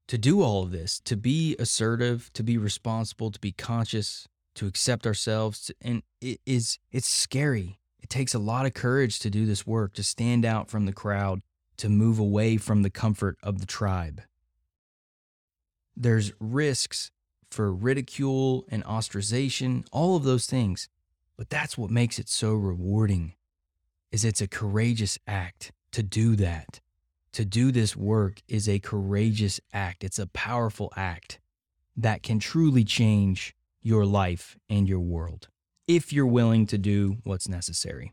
to 0.06 0.18
do 0.18 0.42
all 0.42 0.62
of 0.62 0.70
this, 0.70 1.00
to 1.00 1.16
be 1.16 1.56
assertive, 1.58 2.30
to 2.34 2.42
be 2.42 2.58
responsible, 2.58 3.30
to 3.30 3.40
be 3.40 3.52
conscious, 3.52 4.28
to 4.54 4.66
accept 4.66 5.06
ourselves. 5.06 5.70
And 5.80 6.02
it 6.20 6.40
is, 6.46 6.78
it's 6.92 7.08
scary. 7.08 7.78
It 8.00 8.10
takes 8.10 8.34
a 8.34 8.38
lot 8.38 8.66
of 8.66 8.74
courage 8.74 9.18
to 9.20 9.30
do 9.30 9.46
this 9.46 9.66
work, 9.66 9.94
to 9.94 10.02
stand 10.02 10.44
out 10.44 10.70
from 10.70 10.86
the 10.86 10.92
crowd, 10.92 11.40
to 11.78 11.88
move 11.88 12.18
away 12.18 12.56
from 12.56 12.82
the 12.82 12.90
comfort 12.90 13.36
of 13.42 13.60
the 13.60 13.66
tribe. 13.66 14.22
There's 15.96 16.32
risks 16.38 17.10
for 17.50 17.72
ridicule 17.72 18.66
and 18.68 18.84
ostracization, 18.84 19.86
all 19.90 20.16
of 20.16 20.24
those 20.24 20.46
things. 20.46 20.88
But 21.36 21.50
that's 21.50 21.78
what 21.78 21.90
makes 21.90 22.18
it 22.18 22.28
so 22.28 22.54
rewarding 22.54 23.34
is 24.14 24.24
it's 24.24 24.40
a 24.40 24.46
courageous 24.46 25.18
act 25.26 25.72
to 25.90 26.00
do 26.00 26.36
that. 26.36 26.78
To 27.32 27.44
do 27.44 27.72
this 27.72 27.96
work 27.96 28.42
is 28.46 28.68
a 28.68 28.78
courageous 28.78 29.60
act. 29.72 30.04
It's 30.04 30.20
a 30.20 30.28
powerful 30.28 30.92
act 30.96 31.40
that 31.96 32.22
can 32.22 32.38
truly 32.38 32.84
change 32.84 33.56
your 33.82 34.06
life 34.06 34.56
and 34.70 34.88
your 34.88 35.00
world 35.00 35.48
if 35.88 36.12
you're 36.12 36.28
willing 36.28 36.64
to 36.66 36.78
do 36.78 37.16
what's 37.24 37.48
necessary. 37.48 38.12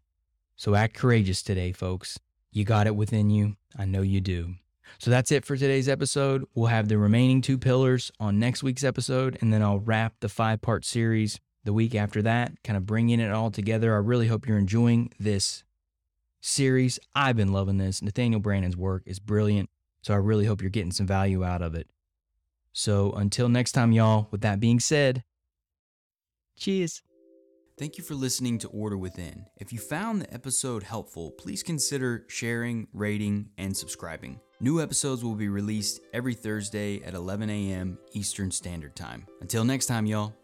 So 0.55 0.73
act 0.73 0.95
courageous 0.95 1.43
today, 1.43 1.71
folks. 1.71 2.17
You 2.51 2.63
got 2.63 2.87
it 2.87 2.95
within 2.95 3.29
you. 3.29 3.57
I 3.77 3.85
know 3.85 4.01
you 4.01 4.21
do. 4.21 4.55
So 4.97 5.11
that's 5.11 5.31
it 5.31 5.45
for 5.45 5.55
today's 5.55 5.87
episode. 5.87 6.45
We'll 6.55 6.65
have 6.65 6.87
the 6.87 6.97
remaining 6.97 7.41
two 7.41 7.59
pillars 7.59 8.11
on 8.19 8.39
next 8.39 8.63
week's 8.63 8.83
episode, 8.83 9.37
and 9.39 9.53
then 9.53 9.61
I'll 9.61 9.79
wrap 9.79 10.15
the 10.19 10.29
five 10.29 10.63
part 10.63 10.83
series 10.83 11.39
the 11.63 11.73
week 11.73 11.93
after 11.93 12.23
that, 12.23 12.53
kind 12.63 12.75
of 12.75 12.87
bringing 12.87 13.19
it 13.19 13.31
all 13.31 13.51
together. 13.51 13.93
I 13.93 13.99
really 13.99 14.29
hope 14.29 14.47
you're 14.47 14.57
enjoying 14.57 15.11
this 15.19 15.63
series. 16.41 16.99
I've 17.15 17.37
been 17.37 17.53
loving 17.53 17.77
this. 17.77 18.01
Nathaniel 18.01 18.41
Branden's 18.41 18.77
work 18.77 19.03
is 19.05 19.19
brilliant. 19.19 19.69
So 20.03 20.13
I 20.13 20.17
really 20.17 20.45
hope 20.45 20.61
you're 20.61 20.69
getting 20.69 20.91
some 20.91 21.07
value 21.07 21.43
out 21.43 21.61
of 21.61 21.75
it. 21.75 21.89
So 22.73 23.11
until 23.13 23.49
next 23.49 23.73
time, 23.73 23.91
y'all, 23.91 24.27
with 24.31 24.41
that 24.41 24.59
being 24.59 24.79
said, 24.79 25.23
cheers. 26.57 27.03
Thank 27.77 27.97
you 27.97 28.03
for 28.03 28.13
listening 28.13 28.59
to 28.59 28.67
Order 28.67 28.97
Within. 28.97 29.45
If 29.57 29.73
you 29.73 29.79
found 29.79 30.21
the 30.21 30.33
episode 30.33 30.83
helpful, 30.83 31.31
please 31.31 31.63
consider 31.63 32.25
sharing, 32.27 32.87
rating, 32.93 33.49
and 33.57 33.75
subscribing. 33.75 34.39
New 34.59 34.81
episodes 34.81 35.23
will 35.23 35.33
be 35.33 35.49
released 35.49 36.01
every 36.13 36.35
Thursday 36.35 37.01
at 37.03 37.15
11 37.15 37.49
a.m. 37.49 37.97
Eastern 38.13 38.51
Standard 38.51 38.95
Time. 38.95 39.25
Until 39.41 39.63
next 39.63 39.87
time, 39.87 40.05
y'all. 40.05 40.35